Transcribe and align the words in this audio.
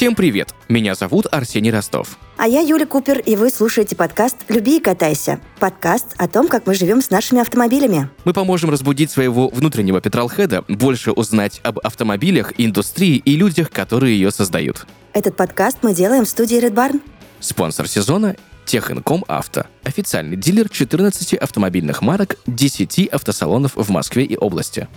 Всем 0.00 0.14
привет! 0.14 0.54
Меня 0.66 0.94
зовут 0.94 1.26
Арсений 1.30 1.70
Ростов. 1.70 2.16
А 2.38 2.48
я 2.48 2.62
Юля 2.62 2.86
Купер, 2.86 3.18
и 3.18 3.36
вы 3.36 3.50
слушаете 3.50 3.94
подкаст 3.94 4.38
«Люби 4.48 4.78
и 4.78 4.80
катайся». 4.80 5.40
Подкаст 5.58 6.14
о 6.16 6.26
том, 6.26 6.48
как 6.48 6.66
мы 6.66 6.72
живем 6.72 7.02
с 7.02 7.10
нашими 7.10 7.42
автомобилями. 7.42 8.08
Мы 8.24 8.32
поможем 8.32 8.70
разбудить 8.70 9.10
своего 9.10 9.48
внутреннего 9.48 10.00
петролхеда, 10.00 10.64
больше 10.68 11.12
узнать 11.12 11.60
об 11.64 11.80
автомобилях, 11.80 12.54
индустрии 12.56 13.16
и 13.16 13.36
людях, 13.36 13.70
которые 13.70 14.18
ее 14.18 14.30
создают. 14.30 14.86
Этот 15.12 15.36
подкаст 15.36 15.80
мы 15.82 15.92
делаем 15.92 16.24
в 16.24 16.28
студии 16.30 16.56
Red 16.56 16.72
Barn. 16.72 17.02
Спонсор 17.38 17.86
сезона 17.86 18.36
Техинком 18.64 19.22
Авто. 19.28 19.66
Официальный 19.84 20.38
дилер 20.38 20.70
14 20.70 21.34
автомобильных 21.34 22.00
марок, 22.00 22.38
10 22.46 23.06
автосалонов 23.08 23.72
в 23.76 23.90
Москве 23.90 24.24
и 24.24 24.34
области. 24.34 24.88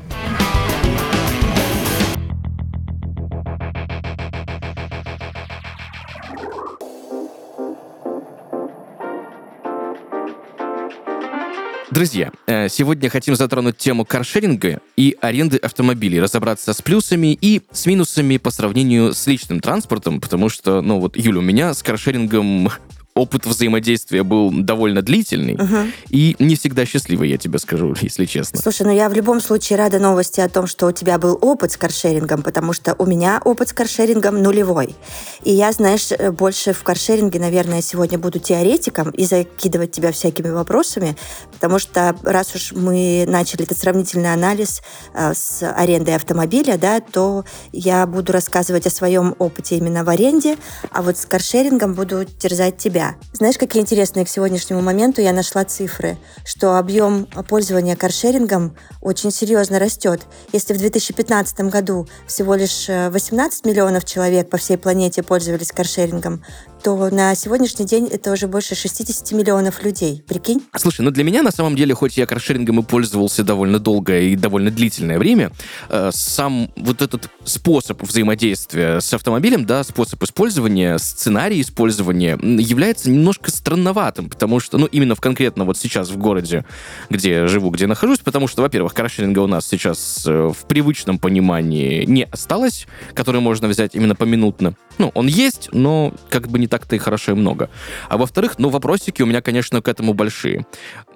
Друзья, 11.94 12.32
э, 12.48 12.70
сегодня 12.70 13.08
хотим 13.08 13.36
затронуть 13.36 13.78
тему 13.78 14.04
каршеринга 14.04 14.80
и 14.98 15.16
аренды 15.22 15.58
автомобилей, 15.58 16.20
разобраться 16.20 16.74
с 16.74 16.82
плюсами 16.82 17.38
и 17.40 17.62
с 17.72 17.86
минусами 17.86 18.38
по 18.38 18.50
сравнению 18.50 19.14
с 19.14 19.28
личным 19.28 19.60
транспортом, 19.60 20.20
потому 20.20 20.50
что, 20.50 20.82
ну 20.82 21.00
вот, 21.00 21.16
Юля, 21.16 21.38
у 21.38 21.44
меня 21.44 21.72
с 21.72 21.84
каршерингом 21.84 22.72
опыт 23.16 23.45
взаимодействия 23.45 24.23
был 24.23 24.52
довольно 24.52 25.02
длительный 25.02 25.55
угу. 25.55 25.91
и 26.09 26.35
не 26.40 26.55
всегда 26.55 26.85
счастливый, 26.85 27.30
я 27.30 27.38
тебе 27.38 27.59
скажу, 27.59 27.94
если 28.02 28.26
честно. 28.26 28.59
Слушай, 28.59 28.83
ну 28.88 28.92
я 28.92 29.09
в 29.09 29.14
любом 29.14 29.39
случае 29.39 29.78
рада 29.78 30.00
новости 30.00 30.39
о 30.42 30.50
том, 30.50 30.67
что 30.67 30.88
у 30.88 30.92
тебя 30.92 31.17
был 31.17 31.38
опыт 31.42 31.72
с 31.72 31.78
каршерингом, 31.78 32.42
потому 32.42 32.73
что 32.73 32.95
у 32.97 33.05
меня 33.05 33.42
опыт 33.44 33.70
с 33.70 33.73
каршерингом 33.73 34.42
нулевой. 34.42 34.95
И 35.44 35.52
я, 35.52 35.72
знаешь, 35.72 36.09
больше 36.31 36.73
в 36.73 36.83
каршеринге, 36.83 37.39
наверное, 37.39 37.81
сегодня 37.81 38.17
буду 38.17 38.39
теоретиком 38.39 39.09
и 39.11 39.25
закидывать 39.25 39.92
тебя 39.92 40.11
всякими 40.11 40.50
вопросами, 40.50 41.16
потому 41.52 41.80
что 41.80 42.16
раз 42.23 42.55
уж 42.55 42.72
мы 42.72 43.25
начали 43.27 43.64
этот 43.64 43.77
сравнительный 43.77 44.33
анализ 44.33 44.81
э, 45.14 45.33
с 45.33 45.61
арендой 45.61 46.16
автомобиля, 46.16 46.77
да, 46.77 47.00
то 47.00 47.45
я 47.72 48.08
буду 48.08 48.31
рассказывать 48.31 48.88
о 48.88 48.89
своем 48.89 49.36
опыте 49.39 49.77
именно 49.77 50.03
в 50.03 50.09
аренде, 50.09 50.58
а 50.92 51.02
вот 51.02 51.17
с 51.17 51.25
каршерингом 51.25 51.94
буду 51.94 52.25
терзать 52.25 52.77
тебя 52.77 53.03
себя. 53.04 53.16
Знаешь, 53.34 53.58
какие 53.58 53.82
интересные 53.82 54.26
к 54.26 54.30
сегодняшнему 54.30 54.82
моменту 54.82 55.22
я 55.22 55.34
нашла 55.34 55.66
цифры, 55.66 56.18
что 56.46 56.78
объем 56.78 57.26
пользования 57.50 57.95
каршерингом 57.95 58.76
очень 59.02 59.32
серьезно 59.32 59.80
растет. 59.80 60.22
Если 60.52 60.73
в 60.73 60.78
2015 60.78 61.62
году 61.62 62.08
всего 62.28 62.56
лишь 62.56 62.88
18 62.88 63.66
э, 63.66 63.70
миллионов 63.70 64.06
человек 64.06 64.50
по 64.50 64.58
всей 64.58 64.78
планете 64.78 65.23
пользовались 65.23 65.72
каршерингом, 65.72 66.44
то 66.84 67.09
на 67.09 67.34
сегодняшний 67.34 67.86
день 67.86 68.09
это 68.12 68.34
уже 68.34 68.48
больше 68.48 68.76
60 68.76 69.31
миллионов 69.31 69.84
людей. 69.84 70.22
Прикинь? 70.28 70.62
Слушай, 70.76 71.02
ну 71.02 71.12
для 71.12 71.23
меня 71.23 71.42
на 71.42 71.52
самом 71.52 71.78
деле, 71.78 71.94
хоть 71.94 72.17
я 72.17 72.26
каршерингом 72.26 72.81
и 72.81 72.84
пользовался 72.84 73.44
довольно 73.44 73.80
долгое 73.80 74.23
и 74.23 74.36
довольно 74.36 74.70
длительное 74.70 75.17
время, 75.17 75.52
э, 75.89 76.09
сам 76.14 76.70
вот 76.76 77.02
этот 77.02 77.30
способ 77.45 78.04
взаимодействия 78.04 79.00
с 79.00 79.14
автомобилем, 79.14 79.66
да, 79.66 79.84
способ 79.86 80.22
использования, 80.23 80.98
сценарий 80.98 81.61
использования 81.61 82.38
является 82.42 83.09
немножко 83.09 83.50
странноватым, 83.50 84.30
потому 84.30 84.59
что, 84.59 84.78
ну, 84.78 84.86
именно 84.88 85.16
в 85.16 85.22
конкретно 85.22 85.64
вот 85.64 85.78
сейчас 85.78 86.09
в 86.09 86.17
городе, 86.17 86.66
где 87.09 87.48
живу, 87.48 87.70
где 87.70 87.88
нахожусь, 87.88 88.20
потому 88.20 88.48
что, 88.48 88.61
во-первых, 88.61 88.94
каршеринга 88.94 89.39
у 89.39 89.48
нас 89.48 89.66
сейчас 89.66 90.23
э, 90.26 90.52
в 90.54 90.67
привычном 90.67 91.17
понимании 91.17 92.04
не 92.04 92.23
осталось, 92.23 92.88
который 93.14 93.39
можно 93.39 93.70
взять 93.70 93.95
именно 93.95 94.15
поминутно. 94.15 94.76
Ну, 94.98 95.11
он 95.15 95.27
есть, 95.27 95.70
но 95.71 96.14
как 96.30 96.50
бы 96.50 96.60
не 96.60 96.67
так-то 96.73 96.95
и 96.95 97.00
хорошо 97.00 97.34
и 97.34 97.36
много. 97.36 97.70
А 98.10 98.17
во-вторых, 98.17 98.58
ну, 98.58 98.70
вопросики 98.70 99.22
у 99.22 99.28
меня, 99.28 99.42
конечно, 99.42 99.80
к 99.80 99.88
этому 99.88 100.16
большие. 100.16 100.66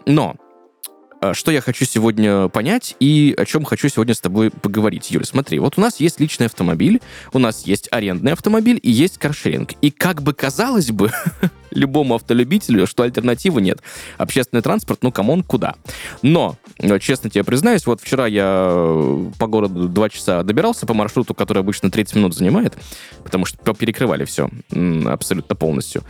Но 0.05 0.35
что 1.33 1.51
я 1.51 1.61
хочу 1.61 1.85
сегодня 1.85 2.47
понять 2.47 2.95
и 2.99 3.33
о 3.37 3.45
чем 3.45 3.65
хочу 3.65 3.89
сегодня 3.89 4.13
с 4.13 4.19
тобой 4.19 4.49
поговорить. 4.51 5.11
Юля, 5.11 5.25
смотри, 5.25 5.59
вот 5.59 5.77
у 5.77 5.81
нас 5.81 5.99
есть 5.99 6.19
личный 6.19 6.47
автомобиль, 6.47 7.01
у 7.33 7.39
нас 7.39 7.65
есть 7.65 7.87
арендный 7.91 8.33
автомобиль 8.33 8.79
и 8.81 8.91
есть 8.91 9.17
каршеринг. 9.17 9.71
И 9.81 9.91
как 9.91 10.21
бы 10.21 10.33
казалось 10.33 10.91
бы, 10.91 11.11
любому 11.71 12.15
автолюбителю, 12.15 12.87
что 12.87 13.03
альтернативы 13.03 13.61
нет. 13.61 13.79
Общественный 14.17 14.61
транспорт, 14.61 14.99
ну, 15.03 15.11
come 15.11 15.30
on, 15.30 15.43
куда? 15.43 15.75
Но, 16.21 16.57
э, 16.77 16.99
честно 16.99 17.29
тебе 17.29 17.43
признаюсь, 17.43 17.85
вот 17.85 18.01
вчера 18.01 18.27
я 18.27 18.69
э, 18.69 19.31
по 19.37 19.47
городу 19.47 19.87
два 19.87 20.09
часа 20.09 20.43
добирался 20.43 20.85
по 20.85 20.93
маршруту, 20.93 21.33
который 21.33 21.59
обычно 21.59 21.91
30 21.91 22.15
минут 22.15 22.35
занимает, 22.35 22.77
потому 23.23 23.45
что 23.45 23.73
перекрывали 23.73 24.25
все 24.25 24.49
абсолютно 25.05 25.55
полностью. 25.55 26.03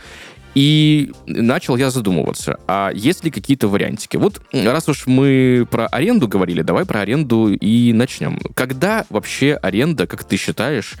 И 0.54 1.12
начал 1.26 1.76
я 1.76 1.90
задумываться, 1.90 2.58
а 2.66 2.90
есть 2.94 3.24
ли 3.24 3.30
какие-то 3.30 3.68
вариантики? 3.68 4.16
Вот 4.16 4.40
раз 4.52 4.88
уж 4.88 5.06
мы 5.06 5.66
про 5.70 5.86
аренду 5.86 6.26
говорили, 6.26 6.62
давай 6.62 6.84
про 6.84 7.00
аренду 7.00 7.52
и 7.52 7.92
начнем. 7.92 8.40
Когда 8.54 9.04
вообще 9.10 9.54
аренда, 9.54 10.06
как 10.06 10.24
ты 10.24 10.36
считаешь, 10.36 10.96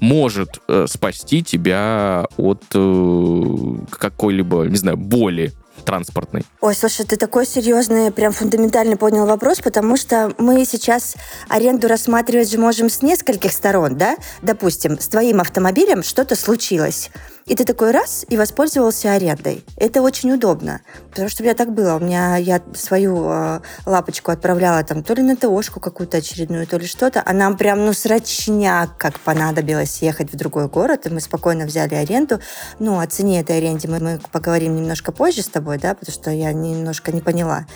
может 0.00 0.60
э, 0.66 0.86
спасти 0.88 1.42
тебя 1.42 2.26
от 2.36 2.62
э, 2.74 3.74
какой-либо, 3.90 4.64
не 4.64 4.76
знаю, 4.76 4.96
боли 4.96 5.52
транспортной. 5.84 6.44
Ой, 6.60 6.74
слушай, 6.74 7.04
ты 7.04 7.16
такой 7.16 7.46
серьезный, 7.46 8.10
прям 8.12 8.32
фундаментальный 8.32 8.96
понял 8.96 9.26
вопрос, 9.26 9.60
потому 9.60 9.96
что 9.96 10.32
мы 10.38 10.64
сейчас 10.64 11.16
аренду 11.48 11.88
рассматривать 11.88 12.50
же 12.50 12.58
можем 12.58 12.88
с 12.88 13.02
нескольких 13.02 13.52
сторон, 13.52 13.96
да? 13.96 14.16
Допустим, 14.42 14.98
с 14.98 15.08
твоим 15.08 15.40
автомобилем 15.40 16.02
что-то 16.02 16.36
случилось. 16.36 17.10
И 17.46 17.54
ты 17.56 17.64
такой 17.64 17.90
раз 17.90 18.24
и 18.28 18.36
воспользовался 18.36 19.12
арендой. 19.12 19.64
Это 19.76 20.00
очень 20.00 20.32
удобно. 20.32 20.80
Потому 21.10 21.28
что 21.28 21.42
у 21.42 21.44
меня 21.44 21.54
так 21.54 21.72
было. 21.72 21.96
У 21.96 22.00
меня 22.00 22.36
я 22.36 22.62
свою 22.74 23.26
э, 23.28 23.60
лапочку 23.84 24.30
отправляла 24.30 24.84
там 24.84 25.02
то 25.02 25.14
ли 25.14 25.22
на 25.22 25.36
ТОшку 25.36 25.80
какую-то 25.80 26.18
очередную, 26.18 26.66
то 26.66 26.78
ли 26.78 26.86
что-то. 26.86 27.22
А 27.24 27.32
нам 27.32 27.56
прям, 27.56 27.84
ну, 27.84 27.92
срочняк, 27.92 28.96
как 28.96 29.18
понадобилось 29.20 30.02
ехать 30.02 30.32
в 30.32 30.36
другой 30.36 30.68
город. 30.68 31.06
И 31.06 31.10
мы 31.10 31.20
спокойно 31.20 31.66
взяли 31.66 31.94
аренду. 31.94 32.38
Ну, 32.78 33.00
о 33.00 33.06
цене 33.06 33.40
этой 33.40 33.58
аренды 33.58 33.88
мы, 33.88 33.98
мы 33.98 34.20
поговорим 34.30 34.76
немножко 34.76 35.10
позже 35.10 35.42
с 35.42 35.48
тобой, 35.48 35.78
да, 35.78 35.94
потому 35.94 36.14
что 36.14 36.30
я 36.30 36.52
немножко 36.52 37.10
не 37.10 37.20
поняла. 37.20 37.66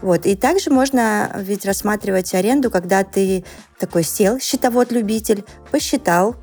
Вот. 0.00 0.26
И 0.26 0.34
также 0.34 0.70
можно 0.70 1.30
ведь 1.38 1.64
рассматривать 1.64 2.34
аренду, 2.34 2.70
когда 2.70 3.04
ты 3.04 3.44
такой 3.78 4.02
сел, 4.02 4.38
счетовод-любитель, 4.38 5.44
посчитал, 5.70 6.36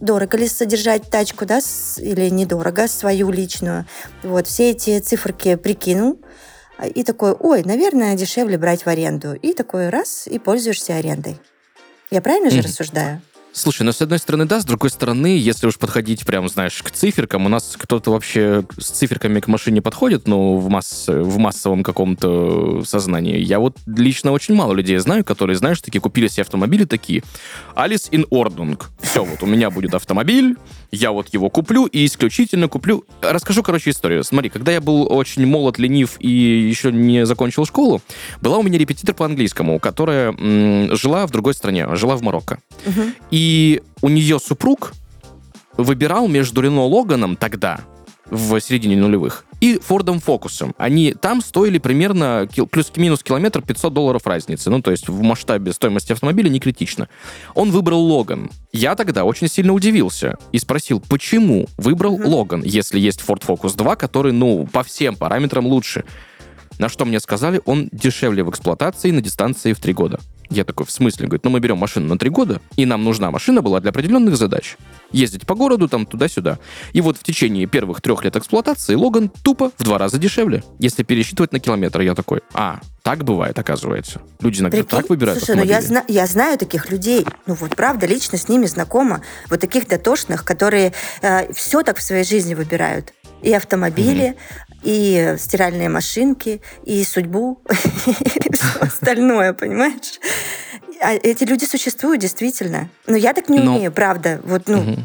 дорого 0.00 0.36
ли 0.36 0.48
содержать 0.48 1.10
тачку, 1.10 1.46
да, 1.46 1.60
или 1.98 2.28
недорого, 2.28 2.88
свою 2.88 3.30
личную. 3.30 3.86
Вот, 4.22 4.46
все 4.46 4.70
эти 4.70 4.98
циферки 5.00 5.56
прикинул, 5.56 6.18
и 6.94 7.04
такой, 7.04 7.32
ой, 7.32 7.62
наверное, 7.64 8.16
дешевле 8.16 8.58
брать 8.58 8.84
в 8.84 8.88
аренду. 8.88 9.34
И 9.34 9.52
такой 9.52 9.88
раз, 9.88 10.26
и 10.26 10.38
пользуешься 10.38 10.96
арендой. 10.96 11.38
Я 12.10 12.20
правильно 12.20 12.50
же 12.50 12.58
mm-hmm. 12.58 12.64
рассуждаю? 12.64 13.22
Слушай, 13.54 13.82
ну, 13.82 13.92
с 13.92 14.00
одной 14.00 14.18
стороны, 14.18 14.46
да, 14.46 14.60
с 14.60 14.64
другой 14.64 14.88
стороны, 14.90 15.38
если 15.38 15.66
уж 15.66 15.78
подходить 15.78 16.24
прям, 16.24 16.48
знаешь, 16.48 16.82
к 16.82 16.90
циферкам, 16.90 17.44
у 17.44 17.48
нас 17.50 17.74
кто-то 17.78 18.10
вообще 18.10 18.64
с 18.78 18.86
циферками 18.86 19.40
к 19.40 19.46
машине 19.46 19.82
подходит, 19.82 20.26
ну, 20.26 20.56
в, 20.56 20.68
масс... 20.70 21.04
в 21.08 21.36
массовом 21.36 21.82
каком-то 21.82 22.82
сознании. 22.84 23.38
Я 23.38 23.58
вот 23.58 23.76
лично 23.86 24.32
очень 24.32 24.54
мало 24.54 24.72
людей 24.72 24.96
знаю, 24.98 25.22
которые, 25.22 25.56
знаешь, 25.56 25.82
такие 25.82 26.00
купили 26.00 26.28
себе 26.28 26.42
автомобили 26.42 26.84
такие. 26.84 27.22
Alles 27.74 28.08
in 28.10 28.26
Ordnung. 28.30 28.90
Все, 29.00 29.22
вот 29.22 29.42
у 29.42 29.46
меня 29.46 29.70
будет 29.70 29.94
автомобиль, 29.94 30.56
я 30.90 31.12
вот 31.12 31.28
его 31.28 31.50
куплю 31.50 31.86
и 31.86 32.06
исключительно 32.06 32.68
куплю... 32.68 33.04
Расскажу, 33.20 33.62
короче, 33.62 33.90
историю. 33.90 34.24
Смотри, 34.24 34.48
когда 34.48 34.72
я 34.72 34.80
был 34.80 35.06
очень 35.12 35.46
молод, 35.46 35.78
ленив 35.78 36.16
и 36.20 36.28
еще 36.28 36.90
не 36.90 37.26
закончил 37.26 37.66
школу, 37.66 38.00
была 38.40 38.58
у 38.58 38.62
меня 38.62 38.78
репетитор 38.78 39.14
по 39.14 39.26
английскому, 39.26 39.78
которая 39.78 40.32
м- 40.32 40.94
жила 40.96 41.26
в 41.26 41.30
другой 41.30 41.54
стране, 41.54 41.86
жила 41.96 42.16
в 42.16 42.22
Марокко. 42.22 42.58
Угу. 42.86 43.02
И 43.30 43.41
и 43.42 43.82
у 44.02 44.08
нее 44.08 44.38
супруг 44.38 44.92
выбирал 45.76 46.28
между 46.28 46.60
Рено 46.60 46.84
Логаном 46.84 47.34
тогда, 47.34 47.80
в 48.30 48.60
середине 48.60 48.96
нулевых, 48.96 49.44
и 49.60 49.80
Фордом 49.80 50.20
Фокусом. 50.20 50.76
Они 50.78 51.12
там 51.12 51.42
стоили 51.42 51.78
примерно 51.78 52.48
плюс-минус 52.70 53.24
километр 53.24 53.60
500 53.60 53.92
долларов 53.92 54.28
разницы. 54.28 54.70
Ну, 54.70 54.80
то 54.80 54.92
есть 54.92 55.08
в 55.08 55.22
масштабе 55.22 55.72
стоимости 55.72 56.12
автомобиля 56.12 56.50
не 56.50 56.60
критично. 56.60 57.08
Он 57.56 57.72
выбрал 57.72 58.00
Логан. 58.04 58.48
Я 58.72 58.94
тогда 58.94 59.24
очень 59.24 59.48
сильно 59.48 59.72
удивился 59.72 60.38
и 60.52 60.58
спросил, 60.60 61.00
почему 61.00 61.66
выбрал. 61.76 62.20
Логан, 62.24 62.62
если 62.62 63.00
есть 63.00 63.24
Ford 63.26 63.44
Focus 63.44 63.76
2, 63.76 63.96
который, 63.96 64.32
ну, 64.32 64.68
по 64.70 64.84
всем 64.84 65.16
параметрам 65.16 65.66
лучше. 65.66 66.04
На 66.78 66.88
что 66.88 67.04
мне 67.04 67.18
сказали, 67.18 67.60
он 67.64 67.88
дешевле 67.90 68.44
в 68.44 68.50
эксплуатации 68.50 69.10
на 69.10 69.20
дистанции 69.20 69.72
в 69.72 69.80
три 69.80 69.92
года. 69.92 70.20
Я 70.52 70.64
такой, 70.64 70.84
в 70.84 70.90
смысле? 70.90 71.26
Говорит, 71.28 71.44
ну 71.44 71.50
мы 71.50 71.60
берем 71.60 71.78
машину 71.78 72.06
на 72.08 72.18
три 72.18 72.28
года, 72.28 72.60
и 72.76 72.84
нам 72.84 73.02
нужна 73.04 73.30
машина 73.30 73.62
была 73.62 73.80
для 73.80 73.88
определенных 73.88 74.36
задач. 74.36 74.76
Ездить 75.10 75.46
по 75.46 75.54
городу, 75.54 75.88
там, 75.88 76.04
туда-сюда. 76.04 76.58
И 76.92 77.00
вот 77.00 77.16
в 77.16 77.22
течение 77.22 77.66
первых 77.66 78.02
трех 78.02 78.22
лет 78.22 78.36
эксплуатации 78.36 78.94
Логан 78.94 79.30
тупо 79.42 79.70
в 79.78 79.82
два 79.82 79.96
раза 79.96 80.18
дешевле. 80.18 80.62
Если 80.78 81.04
пересчитывать 81.04 81.52
на 81.52 81.58
километр, 81.58 82.02
я 82.02 82.14
такой, 82.14 82.40
а, 82.52 82.80
так 83.02 83.24
бывает, 83.24 83.58
оказывается. 83.58 84.20
Люди 84.40 84.60
иногда 84.60 84.76
Прикинь? 84.76 84.90
так 84.90 85.08
выбирают 85.08 85.38
Слушай, 85.42 85.56
ну 85.56 85.64
я, 85.64 85.78
автомобили. 85.78 86.04
зна- 86.06 86.14
я 86.14 86.26
знаю 86.26 86.58
таких 86.58 86.90
людей. 86.90 87.24
Ну 87.46 87.54
вот 87.54 87.74
правда, 87.74 88.06
лично 88.06 88.36
с 88.36 88.46
ними 88.48 88.66
знакома. 88.66 89.22
Вот 89.48 89.60
таких 89.60 89.88
дотошных, 89.88 90.44
которые 90.44 90.92
все 91.54 91.82
так 91.82 91.96
в 91.96 92.02
своей 92.02 92.24
жизни 92.24 92.54
выбирают. 92.54 93.14
И 93.42 93.52
автомобили, 93.54 94.36
и 94.82 95.36
стиральные 95.38 95.88
машинки, 95.88 96.60
и 96.84 97.04
судьбу, 97.04 97.60
и 98.06 98.52
все 98.52 98.80
остальное, 98.80 99.52
понимаешь? 99.52 100.20
А 101.00 101.14
эти 101.14 101.44
люди 101.44 101.64
существуют 101.64 102.20
действительно. 102.20 102.88
Но 103.06 103.16
я 103.16 103.32
так 103.32 103.48
не 103.48 103.60
умею, 103.60 103.90
правда. 103.92 104.40
Вот, 104.44 104.68
ну. 104.68 104.96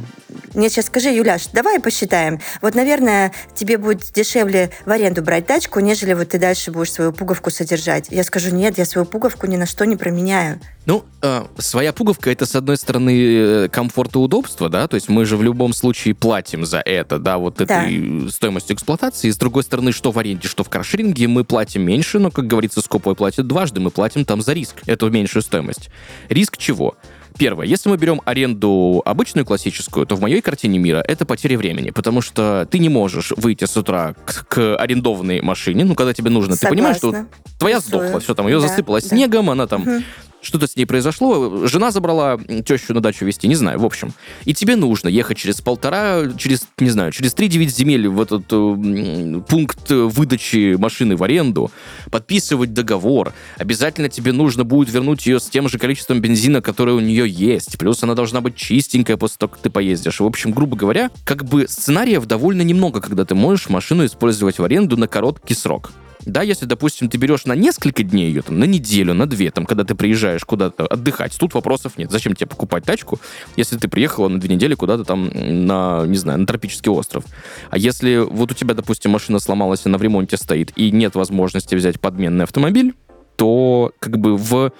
Мне 0.58 0.70
сейчас 0.70 0.88
скажи, 0.88 1.10
Юляш, 1.10 1.48
давай 1.54 1.80
посчитаем. 1.80 2.40
Вот, 2.62 2.76
наверное, 2.76 3.32
тебе 3.56 3.78
будет 3.78 4.12
дешевле 4.12 4.72
в 4.86 4.92
аренду 4.92 5.22
брать 5.22 5.46
тачку, 5.46 5.80
нежели 5.80 6.14
вот 6.14 6.30
ты 6.30 6.40
дальше 6.40 6.72
будешь 6.72 6.92
свою 6.92 7.14
пуговку 7.14 7.52
содержать. 7.52 8.08
Я 8.10 8.24
скажу, 8.24 8.54
нет, 8.54 8.78
я 8.78 8.86
свою 8.86 9.06
пуговку 9.06 9.46
ни 9.48 9.56
на 9.56 9.66
что 9.68 9.86
не 9.86 9.96
променяю. 9.96 10.60
Ну, 10.88 11.06
э, 11.22 11.46
своя 11.58 11.94
пуговка 11.94 12.32
это, 12.32 12.46
с 12.46 12.56
одной 12.56 12.78
стороны, 12.78 13.66
э, 13.66 13.70
комфорт 13.70 14.16
и 14.16 14.18
удобство, 14.18 14.70
да, 14.70 14.88
то 14.88 14.96
есть 14.96 15.10
мы 15.10 15.26
же 15.26 15.38
в 15.38 15.44
любом 15.44 15.74
случае 15.74 16.16
платим 16.16 16.66
за 16.66 16.80
это, 16.80 17.20
да, 17.20 17.38
вот 17.38 17.58
Да. 17.58 17.84
этой 17.84 18.32
стоимостью 18.32 18.76
эксплуатации. 18.76 19.30
С 19.30 19.38
другой 19.38 19.64
стороны, 19.64 19.92
что 19.92 20.12
в 20.12 20.18
аренде, 20.18 20.48
что 20.48 20.64
в 20.64 20.70
каршеринге, 20.70 21.28
мы 21.28 21.44
платим 21.44 21.84
меньше, 21.84 22.20
но, 22.20 22.32
как 22.32 22.48
говорится, 22.48 22.82
скупой 22.82 23.16
платит 23.16 23.48
дважды, 23.48 23.80
мы 23.80 23.92
платим 23.92 24.26
там 24.26 24.42
за 24.42 24.54
риск, 24.54 24.76
эту 24.86 25.10
меньшую 25.10 25.44
стоимость. 25.44 25.90
Риск 26.30 26.58
чего? 26.58 26.96
Первое, 27.38 27.66
если 27.68 27.90
мы 27.90 27.98
берем 27.98 28.22
аренду 28.26 29.02
обычную 29.06 29.46
классическую, 29.46 30.06
то 30.06 30.16
в 30.16 30.22
моей 30.22 30.42
картине 30.42 30.80
мира 30.80 31.04
это 31.08 31.26
потеря 31.26 31.58
времени, 31.58 31.92
потому 31.92 32.22
что 32.22 32.68
ты 32.70 32.80
не 32.80 32.90
можешь 32.90 33.32
выйти 33.38 33.66
с 33.66 33.78
утра 33.78 34.16
к, 34.26 34.48
к 34.48 34.76
арендованной 34.78 35.42
машине, 35.42 35.86
ну, 35.86 35.94
когда 35.96 36.14
тебе 36.14 36.30
нужно. 36.32 36.58
Ты 36.58 36.68
понимаешь, 36.68 36.98
что 36.98 37.12
Согласна. 37.12 37.30
твоя 37.60 37.80
сдохла, 37.80 38.20
все 38.20 38.34
там, 38.34 38.48
ее 38.48 38.60
Да, 38.60 38.68
засыпало 38.68 39.00
да. 39.02 39.08
снегом, 39.08 39.50
она 39.50 39.68
там 39.68 39.82
Мгм. 39.82 40.04
Что-то 40.42 40.68
с 40.68 40.76
ней 40.76 40.86
произошло, 40.86 41.68
жена 41.68 41.92
забрала 41.92 42.40
тещу 42.66 42.94
на 42.94 43.02
дачу 43.02 43.26
вести, 43.26 43.48
не 43.48 43.56
знаю, 43.56 43.80
в 43.80 43.86
общем. 43.86 44.14
И 44.46 44.54
тебе 44.54 44.76
нужно 44.76 45.10
ехать 45.10 45.38
через 45.38 45.62
полтора, 45.62 46.32
через, 46.38 46.68
не 46.78 46.90
знаю, 46.90 47.12
через 47.12 47.34
три 47.34 47.48
девять 47.48 47.76
земель 47.76 48.08
в 48.08 48.22
этот 48.22 48.46
э, 48.52 49.42
пункт 49.48 49.90
выдачи 49.90 50.76
машины 50.78 51.16
в 51.16 51.24
аренду, 51.24 51.72
подписывать 52.12 52.74
договор. 52.74 53.34
Обязательно 53.58 54.10
тебе 54.10 54.32
нужно 54.32 54.64
будет 54.64 54.94
вернуть 54.94 55.26
ее 55.26 55.40
с 55.40 55.50
тем 55.50 55.70
же 55.70 55.78
количеством 55.78 56.22
бензина, 56.22 56.62
которое 56.62 56.94
у 56.94 57.00
нее 57.00 57.28
есть. 57.28 57.78
Плюс 57.78 58.04
она 58.04 58.16
должна 58.16 58.42
быть 58.42 58.56
чистенькая 58.56 59.18
после 59.18 59.38
того, 59.38 59.52
как 59.54 59.62
ты 59.62 59.70
поездишь. 59.70 60.20
В 60.20 60.26
общем, 60.26 60.52
грубо 60.52 60.78
говоря, 60.78 61.10
как 61.26 61.46
бы 61.46 61.68
сценариев 61.68 62.26
довольно 62.26 62.62
немного, 62.62 63.02
когда 63.02 63.26
ты 63.26 63.36
можешь 63.36 63.70
машину 63.70 64.06
использовать 64.06 64.60
в 64.60 64.64
аренду 64.64 64.98
на 64.98 65.08
короткий 65.08 65.54
срок. 65.54 65.92
Да, 66.28 66.42
если, 66.42 66.66
допустим, 66.66 67.10
ты 67.10 67.18
берешь 67.18 67.46
на 67.46 67.54
несколько 67.54 68.04
дней 68.04 68.28
ее, 68.28 68.42
там, 68.42 68.60
на 68.60 68.66
неделю, 68.66 69.14
на 69.14 69.26
две, 69.28 69.50
там, 69.50 69.66
когда 69.66 69.86
ты 69.86 69.96
приезжаешь 69.96 70.44
куда-то 70.44 70.86
отдыхать, 70.86 71.34
тут 71.40 71.54
вопросов 71.54 71.98
нет. 71.98 72.12
Зачем 72.12 72.36
тебе 72.36 72.48
покупать 72.48 72.84
тачку, 72.84 73.18
если 73.56 73.78
ты 73.78 73.88
приехала 73.88 74.28
на 74.28 74.38
две 74.38 74.54
недели 74.54 74.76
куда-то 74.76 75.06
там 75.06 75.32
на, 75.34 76.06
не 76.06 76.18
знаю, 76.18 76.40
на 76.40 76.46
тропический 76.46 76.92
остров? 76.92 77.24
А 77.70 77.78
если 77.78 78.18
вот 78.18 78.52
у 78.52 78.54
тебя, 78.54 78.74
допустим, 78.74 79.12
машина 79.12 79.40
сломалась, 79.40 79.86
она 79.86 79.98
в 79.98 80.04
ремонте 80.04 80.36
стоит, 80.36 80.74
и 80.76 80.92
нет 80.92 81.16
возможности 81.16 81.76
взять 81.76 82.02
подменный 82.02 82.44
автомобиль, 82.44 82.94
то 83.38 83.94
как 84.00 84.18
бы 84.18 84.36
в 84.36 84.74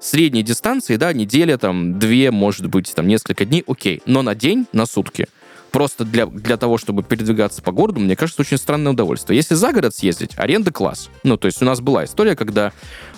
средней 0.00 0.42
дистанции, 0.42 0.96
да, 0.96 1.14
неделя, 1.14 1.56
там, 1.56 1.98
две, 1.98 2.30
может 2.30 2.66
быть, 2.66 2.92
там, 2.94 3.08
несколько 3.08 3.46
дней, 3.46 3.64
окей. 3.66 4.02
Но 4.04 4.20
на 4.20 4.34
день, 4.34 4.66
на 4.74 4.84
сутки, 4.84 5.28
просто 5.70 6.04
для, 6.04 6.26
для 6.26 6.56
того, 6.56 6.78
чтобы 6.78 7.02
передвигаться 7.02 7.62
по 7.62 7.72
городу, 7.72 8.00
мне 8.00 8.16
кажется, 8.16 8.42
очень 8.42 8.58
странное 8.58 8.92
удовольствие. 8.92 9.36
Если 9.36 9.54
за 9.54 9.72
город 9.72 9.94
съездить, 9.94 10.32
аренда 10.36 10.72
класс. 10.72 11.08
Ну, 11.22 11.36
то 11.36 11.46
есть 11.46 11.62
у 11.62 11.64
нас 11.64 11.80
была 11.80 12.04
история, 12.04 12.36
когда 12.36 12.72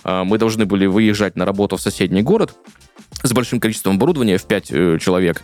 э, 0.05 0.23
мы 0.25 0.39
должны 0.39 0.67
были 0.67 0.87
выезжать 0.87 1.37
на 1.37 1.45
работу 1.45 1.77
в 1.77 1.81
соседний 1.81 2.23
город 2.23 2.55
с 3.23 3.33
большим 3.33 3.61
количеством 3.61 3.97
оборудования 3.97 4.39
в 4.39 4.45
5 4.45 4.67
человек. 5.01 5.43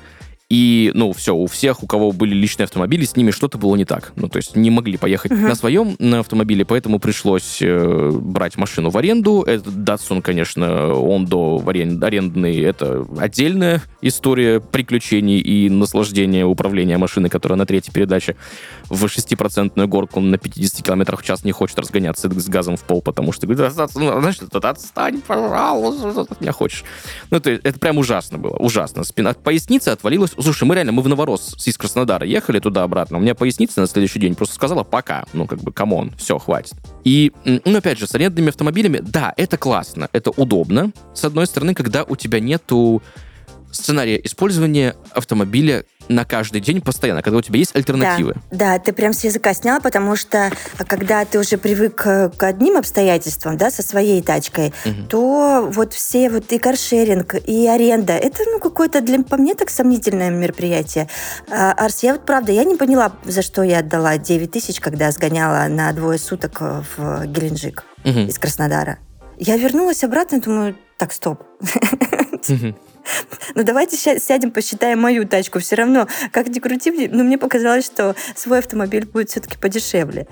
И, 0.51 0.93
ну, 0.95 1.13
все, 1.13 1.35
у 1.35 1.47
всех, 1.47 1.83
у 1.83 1.87
кого 1.87 2.11
были 2.11 2.35
личные 2.35 2.65
автомобили, 2.65 3.05
с 3.05 3.17
ними 3.17 3.33
что-то 3.33 3.59
было 3.59 3.77
не 3.77 3.85
так. 3.85 4.13
Ну, 4.17 4.29
то 4.29 4.39
есть 4.39 4.57
не 4.57 4.71
могли 4.71 4.97
поехать 4.97 5.31
Мгм. 5.31 5.43
на 5.49 5.55
своем 5.55 5.95
на 5.99 6.21
автомобиле, 6.21 6.65
поэтому 6.65 6.99
пришлось 6.99 7.59
э, 7.61 8.11
брать 8.15 8.57
машину 8.57 8.89
в 8.89 8.97
аренду. 8.97 9.43
Этот 9.43 9.75
Datsun, 9.75 10.23
конечно, 10.23 10.95
он 10.95 11.27
до 11.27 11.63
арендный, 11.67 12.59
это 12.61 13.07
отдельная 13.19 13.83
история 14.01 14.61
приключений 14.61 15.39
и 15.39 15.69
наслаждения 15.69 16.47
управления 16.47 16.97
машиной, 16.97 17.29
которая 17.29 17.59
на 17.59 17.67
третьей 17.67 17.93
передаче 17.93 18.35
в 18.89 19.05
6% 19.05 19.87
горку 19.87 20.21
на 20.21 20.39
50 20.39 20.83
км 20.83 21.17
в 21.19 21.23
час 21.23 21.45
не 21.45 21.53
хочет 21.53 21.79
разгоняться 21.79 22.31
с 22.41 22.49
газом 22.49 22.79
в 22.79 22.85
пол, 22.85 23.03
потому 23.03 23.33
что 23.33 23.47
говорит, 23.47 23.67
«Отстань, 23.79 24.03
ну, 24.03 24.19
знаешь, 24.21 24.39
отстань, 24.51 25.21
пожалуйста, 25.21 26.27
не 26.41 26.51
хочешь. 26.53 26.85
Ну, 27.31 27.37
это, 27.37 27.51
это 27.51 27.79
прям 27.79 27.99
ужасно 27.99 28.39
было, 28.39 28.57
ужасно. 28.57 29.05
Спина, 29.05 29.35
поясница 29.35 29.93
отвалилась. 29.93 30.38
Слушай, 30.41 30.65
мы 30.65 30.75
реально, 30.75 30.93
мы 30.93 31.03
в 31.03 31.09
Новорос 31.09 31.57
из 31.67 31.77
Краснодара 31.77 32.25
ехали 32.25 32.61
туда-обратно. 32.61 33.19
У 33.19 33.21
меня 33.21 33.35
поясница 33.35 33.81
на 33.81 33.87
следующий 33.87 34.21
день 34.21 34.35
просто 34.35 34.55
сказала 34.55 34.85
пока. 34.85 35.25
Ну, 35.33 35.47
как 35.47 35.61
бы, 35.61 35.73
come 35.73 35.95
on, 35.95 36.13
все, 36.17 36.39
хватит. 36.39 36.75
И, 37.05 37.33
ну, 37.45 37.79
опять 37.79 37.99
же, 37.99 38.07
с 38.07 38.15
арендными 38.15 38.51
автомобилями, 38.51 39.01
да, 39.03 39.35
это 39.37 39.57
классно, 39.57 40.09
это 40.13 40.31
удобно. 40.31 40.93
С 41.15 41.25
одной 41.25 41.47
стороны, 41.47 41.75
когда 41.75 42.05
у 42.05 42.15
тебя 42.15 42.39
нету 42.39 43.03
сценария 43.73 44.21
использования 44.25 44.97
автомобиля 45.13 45.85
на 46.09 46.25
каждый 46.25 46.61
день 46.63 46.81
постоянно, 46.81 47.23
когда 47.23 47.39
у 47.39 47.43
тебя 47.43 47.59
есть 47.59 47.77
альтернативы. 47.77 48.35
Да, 48.51 48.77
да, 48.77 48.79
ты 48.79 48.93
прям 48.93 49.13
с 49.13 49.25
языка 49.25 49.53
снял, 49.53 49.81
потому 49.81 50.17
что 50.17 50.51
а, 50.79 50.85
когда 50.85 51.25
ты 51.27 51.39
уже 51.39 51.59
привык 51.59 52.03
э, 52.07 52.31
к 52.31 52.43
одним 52.45 52.79
обстоятельствам, 52.79 53.59
да, 53.59 53.71
со 53.71 53.83
своей 53.83 54.23
тачкой, 54.23 54.73
Мгм. 54.87 55.07
то 55.09 55.69
вот 55.71 55.93
все 55.93 56.31
вот 56.31 56.51
и 56.53 56.59
каршеринг, 56.59 57.35
и 57.47 57.67
аренда, 57.67 58.15
это, 58.15 58.43
ну, 58.47 58.59
какое-то 58.59 59.03
для 59.03 59.23
по 59.23 59.37
мне 59.37 59.55
так 59.55 59.69
сомнительное 59.69 60.31
мероприятие. 60.31 61.09
А, 61.51 61.73
Арс, 61.73 62.03
я 62.03 62.13
вот 62.13 62.25
правда, 62.25 62.53
я 62.53 62.65
не 62.65 62.77
поняла, 62.77 63.13
за 63.25 63.43
что 63.43 63.63
я 63.63 63.81
отдала 63.81 64.17
9 64.17 64.51
тысяч, 64.51 64.81
когда 64.81 65.11
сгоняла 65.11 65.69
на 65.69 65.93
двое 65.93 66.19
суток 66.19 66.59
э, 66.61 66.83
в 66.97 67.27
Геленджик 67.27 67.85
Мгм. 68.05 68.29
из 68.29 68.39
Краснодара. 68.39 68.99
Я 69.37 69.57
вернулась 69.57 70.03
обратно 70.05 70.37
и 70.37 70.41
думаю, 70.41 70.77
так, 70.97 71.13
стоп. 71.13 71.43
Ну, 73.55 73.63
давайте 73.65 73.97
сядем, 73.97 74.51
посчитаем 74.51 75.01
мою 75.01 75.27
тачку. 75.27 75.59
Все 75.59 75.77
равно, 75.77 76.07
как 76.33 76.49
ни 76.49 76.59
крути, 76.59 77.09
но 77.09 77.25
мне 77.25 77.39
показалось, 77.39 77.87
что 77.87 78.15
свой 78.35 78.59
автомобиль 78.59 79.07
будет 79.07 79.31
все-таки 79.31 79.59
подешевле. 79.59 80.27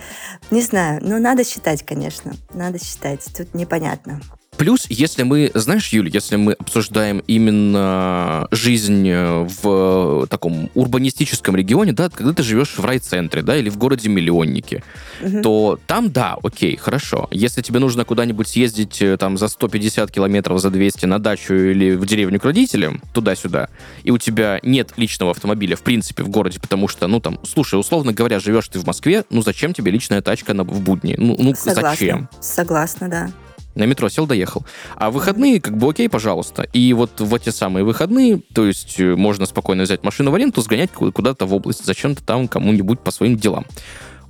Не 0.51 0.63
знаю, 0.63 1.01
но 1.03 1.19
надо 1.19 1.45
считать, 1.45 1.85
конечно. 1.85 2.33
Надо 2.55 2.79
считать. 2.83 3.25
Тут 3.37 3.55
непонятно. 3.55 4.21
Плюс, 4.59 4.87
если 4.89 5.23
мы, 5.23 5.51
знаешь, 5.55 5.89
Юль, 5.89 6.09
если 6.13 6.37
мы 6.37 6.53
обсуждаем 6.55 7.23
именно 7.27 8.49
жизнь 8.51 9.07
э, 9.09 9.47
в 9.63 10.27
таком 10.29 10.71
урбанистическом 10.75 11.57
регионе, 11.57 11.93
да, 11.93 12.09
когда 12.09 12.33
ты 12.33 12.43
живешь 12.43 12.79
в 12.79 12.85
райцентре, 12.85 13.43
да, 13.43 13.57
или 13.57 13.69
в 13.69 13.77
городе-миллионнике, 13.77 14.83
Мгм. 15.21 15.43
то 15.43 15.79
там, 15.87 16.11
да, 16.11 16.37
окей, 16.43 16.77
хорошо. 16.77 17.29
Если 17.31 17.61
тебе 17.61 17.81
нужно 17.81 18.05
куда-нибудь 18.05 18.49
съездить 18.49 19.03
э, 19.03 19.17
там 19.19 19.37
за 19.37 19.49
150 19.49 20.11
километров, 20.11 20.61
за 20.61 20.71
200 20.71 21.05
на 21.07 21.19
дачу 21.19 21.53
или 21.53 21.95
в 21.95 22.07
деревню 22.07 22.41
к 22.41 22.45
родителям, 22.45 23.03
туда-сюда, 23.13 23.69
и 24.05 24.11
у 24.11 24.19
тебя 24.19 24.61
нет 24.63 24.93
личного 24.97 25.33
автомобиля, 25.33 25.77
в 25.77 25.83
принципе, 25.83 26.23
в 26.23 26.29
городе, 26.29 26.61
потому 26.61 26.89
что, 26.89 27.07
ну, 27.09 27.21
там, 27.21 27.39
слушай, 27.45 27.79
условно 27.79 28.15
говоря, 28.15 28.41
живешь 28.41 28.69
ты 28.69 28.79
в 28.79 28.87
Москве, 28.87 29.25
ну, 29.29 29.43
зачем 29.43 29.75
тебе 29.75 29.91
личная 29.91 30.23
тачка 30.23 30.55
на, 30.55 30.65
в 30.65 30.81
будни? 30.81 31.15
Ну, 31.19 31.37
ну 31.39 31.55
Согласна. 31.55 31.91
зачем? 31.91 32.29
Согласна, 32.41 33.09
да. 33.09 33.31
На 33.77 33.85
метро 33.85 34.09
сел, 34.09 34.27
доехал. 34.27 34.65
А 34.97 35.11
выходные, 35.11 35.61
как 35.61 35.77
бы, 35.77 35.91
окей, 35.91 36.09
пожалуйста. 36.09 36.63
И 36.73 36.93
вот 36.95 37.21
в 37.21 37.35
эти 37.35 37.51
самые 37.51 37.85
выходные, 37.85 38.41
то 38.55 38.67
есть 38.67 38.99
э, 38.99 39.15
можно 39.15 39.47
спокойно 39.47 39.85
взять 39.85 40.03
машину 40.03 40.31
в 40.31 40.35
аренду, 40.35 40.61
сгонять 40.63 40.91
ку- 40.91 41.13
куда-то 41.13 41.47
в 41.47 41.55
область, 41.55 41.85
зачем-то 41.85 42.25
там 42.25 42.49
кому-нибудь 42.49 43.01
по 43.01 43.11
своим 43.11 43.37
делам. 43.37 43.67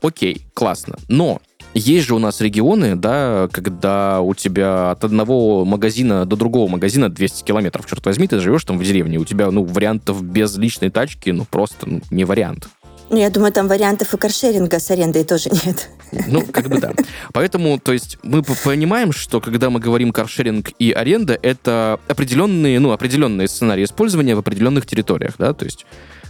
Окей, 0.02 0.46
классно. 0.52 0.96
Но 1.08 1.40
есть 1.74 2.06
же 2.06 2.14
у 2.14 2.18
нас 2.18 2.40
регионы, 2.40 2.96
да, 2.96 3.48
когда 3.52 4.20
у 4.20 4.34
тебя 4.34 4.90
от 4.90 5.04
одного 5.04 5.64
магазина 5.64 6.24
до 6.24 6.34
другого 6.34 6.68
магазина 6.68 7.08
200 7.08 7.44
километров, 7.44 7.86
черт 7.86 8.04
возьми, 8.04 8.26
ты 8.26 8.40
живешь 8.40 8.64
там 8.64 8.78
в 8.78 8.84
деревне, 8.84 9.18
у 9.18 9.24
тебя, 9.24 9.50
ну, 9.50 9.64
вариантов 9.64 10.22
без 10.22 10.56
личной 10.56 10.90
тачки, 10.90 11.30
ну, 11.30 11.44
просто 11.44 11.88
ну, 11.88 12.00
не 12.10 12.24
вариант. 12.24 12.68
Ну, 13.08 13.18
я 13.18 13.30
думаю, 13.30 13.52
там 13.52 13.68
вариантов 13.68 14.12
и 14.14 14.16
каршеринга 14.16 14.80
с 14.80 14.90
арендой 14.90 15.24
тоже 15.24 15.50
нет. 15.50 15.90
Ну, 16.26 16.42
как 16.42 16.68
бы 16.68 16.80
да. 16.80 16.92
Поэтому, 17.32 17.78
то 17.78 17.92
есть, 17.92 18.18
мы 18.22 18.42
понимаем, 18.42 19.12
что 19.12 19.40
когда 19.40 19.70
мы 19.70 19.78
говорим 19.78 20.12
каршеринг 20.12 20.70
и 20.78 20.90
аренда, 20.90 21.38
это 21.40 22.00
определенные, 22.08 22.80
ну, 22.80 22.90
определенные 22.90 23.46
сценарии 23.48 23.84
использования 23.84 24.34
в 24.34 24.40
определенных 24.40 24.86
территориях, 24.86 25.34
да, 25.38 25.52
то 25.52 25.64
есть 25.64 25.86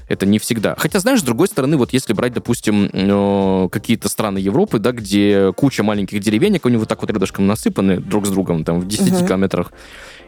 это 0.08 0.24
не 0.24 0.38
всегда. 0.38 0.74
Хотя, 0.78 1.00
знаешь, 1.00 1.20
с 1.20 1.24
другой 1.24 1.48
стороны, 1.48 1.76
вот 1.76 1.92
если 1.92 2.12
брать, 2.12 2.32
допустим, 2.34 3.68
какие-то 3.70 4.08
страны 4.08 4.38
Европы, 4.38 4.78
да, 4.78 4.92
где 4.92 5.52
куча 5.56 5.82
маленьких 5.82 6.20
деревенек, 6.20 6.64
они 6.66 6.76
вот 6.76 6.88
так 6.88 7.00
вот 7.00 7.10
рядышком 7.10 7.46
насыпаны 7.46 7.98
друг 7.98 8.26
с 8.26 8.30
другом, 8.30 8.64
там, 8.64 8.80
в 8.80 8.86
10 8.86 9.12
Мгм. 9.14 9.26
километрах, 9.26 9.72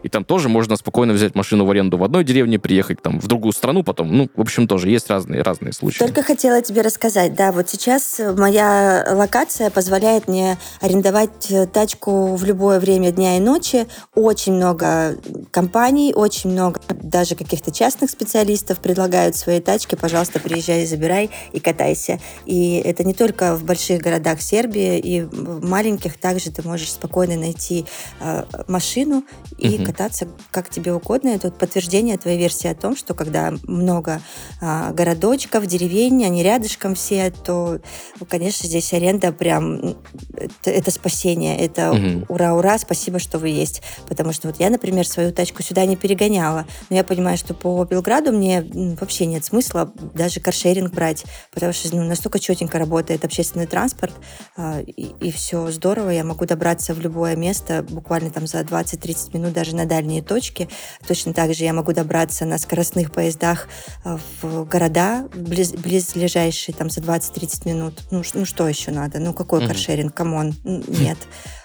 И 0.02 0.08
там 0.08 0.24
тоже 0.24 0.48
можно 0.48 0.76
спокойно 0.76 1.12
взять 1.12 1.34
машину 1.34 1.64
в 1.64 1.70
аренду 1.70 1.98
в 1.98 2.04
одной 2.04 2.24
деревне, 2.24 2.58
приехать 2.58 3.02
там 3.02 3.20
в 3.20 3.26
другую 3.26 3.52
страну 3.52 3.82
потом. 3.82 4.16
Ну, 4.16 4.28
в 4.34 4.40
общем, 4.40 4.68
тоже 4.68 4.90
есть 4.90 5.08
разные, 5.10 5.42
разные 5.42 5.72
случаи. 5.72 5.98
Только 5.98 6.22
хотела 6.22 6.62
тебе 6.62 6.82
рассказать, 6.82 7.34
да, 7.34 7.52
вот 7.52 7.68
сейчас 7.68 8.20
моя 8.36 9.06
локация 9.10 9.70
позволяет 9.70 10.28
мне 10.28 10.58
арендовать 10.80 11.50
э, 11.50 11.66
тачку 11.66 12.36
в 12.36 12.44
любое 12.44 12.80
время 12.80 13.10
дня 13.10 13.36
и 13.36 13.40
ночи. 13.40 13.86
Очень 14.14 14.54
много 14.54 15.16
компаний, 15.50 16.12
очень 16.14 16.50
много 16.50 16.80
даже 16.88 17.34
каких-то 17.34 17.70
частных 17.70 18.10
специалистов 18.10 18.78
предлагают 18.78 19.36
свои 19.36 19.60
тачки. 19.60 19.94
Пожалуйста, 19.94 20.40
приезжай, 20.40 20.86
забирай 20.86 21.30
и 21.52 21.60
катайся. 21.60 22.20
И 22.44 22.76
это 22.84 23.04
не 23.04 23.14
только 23.14 23.56
в 23.56 23.64
больших 23.64 24.02
городах 24.02 24.40
Сербии, 24.40 24.98
и 24.98 25.22
в 25.22 25.64
маленьких 25.64 26.18
также 26.18 26.50
ты 26.50 26.62
можешь 26.62 26.92
спокойно 26.92 27.36
найти 27.36 27.86
э, 28.20 28.44
машину 28.66 29.24
и 29.58 29.76
угу. 29.76 29.84
Кататься 29.88 30.28
как 30.50 30.68
тебе 30.68 30.92
угодно. 30.92 31.30
Это 31.30 31.48
вот 31.48 31.56
подтверждение 31.56 32.18
твоей 32.18 32.38
версии 32.38 32.68
о 32.68 32.74
том, 32.74 32.94
что 32.94 33.14
когда 33.14 33.54
много 33.62 34.20
э, 34.60 34.92
городочков, 34.92 35.64
деревень, 35.64 36.26
они 36.26 36.42
рядышком 36.42 36.94
все, 36.94 37.30
то, 37.30 37.80
конечно, 38.28 38.68
здесь 38.68 38.92
аренда 38.92 39.32
прям 39.32 39.96
это, 40.36 40.70
это 40.70 40.90
спасение, 40.90 41.58
это 41.58 41.92
угу. 41.92 42.26
ура-ура, 42.28 42.76
спасибо, 42.78 43.18
что 43.18 43.38
вы 43.38 43.48
есть. 43.48 43.82
Потому 44.06 44.34
что 44.34 44.48
вот 44.48 44.60
я, 44.60 44.68
например, 44.68 45.06
свою 45.06 45.32
тачку 45.32 45.62
сюда 45.62 45.86
не 45.86 45.96
перегоняла, 45.96 46.66
но 46.90 46.96
я 46.96 47.02
понимаю, 47.02 47.38
что 47.38 47.54
по 47.54 47.82
Белграду 47.84 48.32
мне 48.32 48.62
вообще 49.00 49.24
нет 49.24 49.46
смысла 49.46 49.90
даже 50.12 50.40
каршеринг 50.40 50.92
брать, 50.92 51.24
потому 51.50 51.72
что 51.72 51.96
ну, 51.96 52.04
настолько 52.04 52.38
четенько 52.38 52.78
работает 52.78 53.24
общественный 53.24 53.66
транспорт, 53.66 54.12
э, 54.58 54.82
и, 54.82 55.14
и 55.20 55.32
все 55.32 55.70
здорово, 55.70 56.10
я 56.10 56.24
могу 56.24 56.44
добраться 56.44 56.92
в 56.92 57.00
любое 57.00 57.36
место 57.36 57.86
буквально 57.88 58.30
там 58.30 58.46
за 58.46 58.60
20-30 58.60 59.30
минут 59.32 59.52
даже 59.54 59.77
на 59.78 59.86
дальние 59.86 60.22
точки. 60.22 60.68
Точно 61.06 61.32
так 61.32 61.54
же 61.54 61.64
я 61.64 61.72
могу 61.72 61.92
добраться 61.92 62.44
на 62.44 62.58
скоростных 62.58 63.12
поездах 63.12 63.68
э, 64.04 64.18
в 64.42 64.64
города 64.64 65.28
близ, 65.34 65.72
близлежащие 65.72 66.74
там 66.76 66.90
за 66.90 67.00
20-30 67.00 67.68
минут. 67.68 67.94
Ну, 68.10 68.22
ну 68.34 68.44
что 68.44 68.68
еще 68.68 68.90
надо? 68.90 69.18
Ну 69.18 69.32
какой 69.32 69.60
mm-hmm. 69.60 69.68
каршеринг? 69.68 70.14
Come 70.14 70.37
on. 70.37 70.54
Нет. 70.64 71.18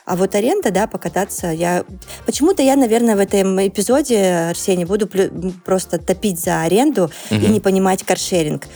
А 0.05 0.15
вот 0.15 0.35
аренда, 0.35 0.69
да, 0.71 0.85
покататься, 0.85 1.47
я... 1.47 1.85
Почему-то 2.25 2.61
я, 2.61 2.75
наверное, 2.75 3.15
в 3.15 3.19
этом 3.19 3.65
эпизоде, 3.65 4.49
Арсений, 4.49 4.83
буду 4.83 5.09
просто 5.63 5.97
топить 5.97 6.41
за 6.41 6.61
аренду 6.61 7.09
угу. 7.31 7.39
и 7.39 7.47
не 7.47 7.61
понимать 7.61 8.03
каршеринг 8.03 8.67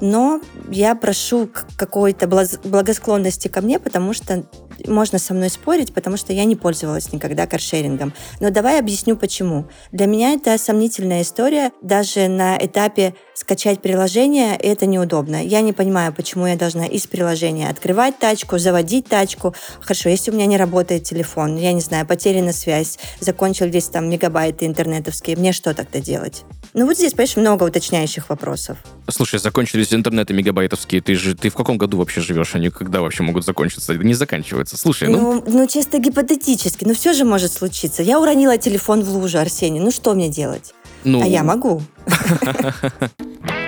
но 0.00 0.40
я 0.70 0.94
прошу 0.94 1.48
какой-то 1.76 2.26
благосклонности 2.26 3.48
ко 3.48 3.60
мне, 3.60 3.78
потому 3.78 4.12
что 4.12 4.44
можно 4.86 5.18
со 5.18 5.34
мной 5.34 5.50
спорить, 5.50 5.94
потому 5.94 6.16
что 6.16 6.32
я 6.32 6.44
не 6.44 6.56
пользовалась 6.56 7.12
никогда 7.12 7.46
каршерингом. 7.46 8.12
Но 8.40 8.50
давай 8.50 8.78
объясню 8.78 9.16
почему. 9.16 9.66
Для 9.92 10.06
меня 10.06 10.32
это 10.32 10.58
сомнительная 10.58 11.22
история. 11.22 11.72
Даже 11.82 12.28
на 12.28 12.56
этапе 12.58 13.14
скачать 13.34 13.80
приложение 13.80 14.56
это 14.56 14.86
неудобно. 14.86 15.42
Я 15.42 15.60
не 15.60 15.72
понимаю, 15.72 16.12
почему 16.12 16.46
я 16.46 16.56
должна 16.56 16.86
из 16.86 17.06
приложения 17.06 17.68
открывать 17.68 18.18
тачку, 18.18 18.58
заводить 18.58 19.08
тачку. 19.08 19.54
Хорошо, 19.80 20.08
если 20.08 20.30
у 20.30 20.34
меня 20.34 20.46
не 20.46 20.56
работает 20.56 21.04
телефон, 21.04 21.56
я 21.56 21.72
не 21.72 21.80
знаю, 21.80 22.06
потеряна 22.06 22.52
связь, 22.52 22.98
закончил 23.20 23.68
здесь 23.68 23.88
там 23.88 24.08
мегабайты 24.10 24.66
интернетовские, 24.66 25.36
мне 25.36 25.52
что 25.52 25.74
тогда 25.74 26.00
делать? 26.00 26.44
Ну 26.74 26.86
вот 26.86 26.96
здесь, 26.96 27.12
понимаешь, 27.12 27.36
много 27.36 27.64
уточняющих 27.64 28.28
вопросов. 28.28 28.78
Слушай, 29.08 29.38
закончились 29.38 29.85
интернеты 29.94 30.34
мегабайтовские. 30.34 31.00
Ты 31.00 31.14
же 31.14 31.34
ты 31.34 31.48
в 31.48 31.54
каком 31.54 31.78
году 31.78 31.98
вообще 31.98 32.20
живешь? 32.20 32.54
Они 32.54 32.70
когда 32.70 33.00
вообще 33.00 33.22
могут 33.22 33.44
закончиться? 33.44 33.94
Не 33.94 34.14
заканчиваются. 34.14 34.76
Слушай, 34.76 35.08
ну... 35.08 35.34
Ну, 35.34 35.44
ну 35.46 35.66
чисто 35.66 35.98
гипотетически. 35.98 36.84
Но 36.84 36.94
все 36.94 37.12
же 37.12 37.24
может 37.24 37.52
случиться. 37.52 38.02
Я 38.02 38.20
уронила 38.20 38.58
телефон 38.58 39.02
в 39.02 39.08
лужу, 39.14 39.38
Арсений. 39.38 39.80
Ну 39.80 39.90
что 39.90 40.14
мне 40.14 40.28
делать? 40.28 40.74
Ну... 41.04 41.22
А 41.22 41.26
я 41.26 41.42
могу. 41.42 41.82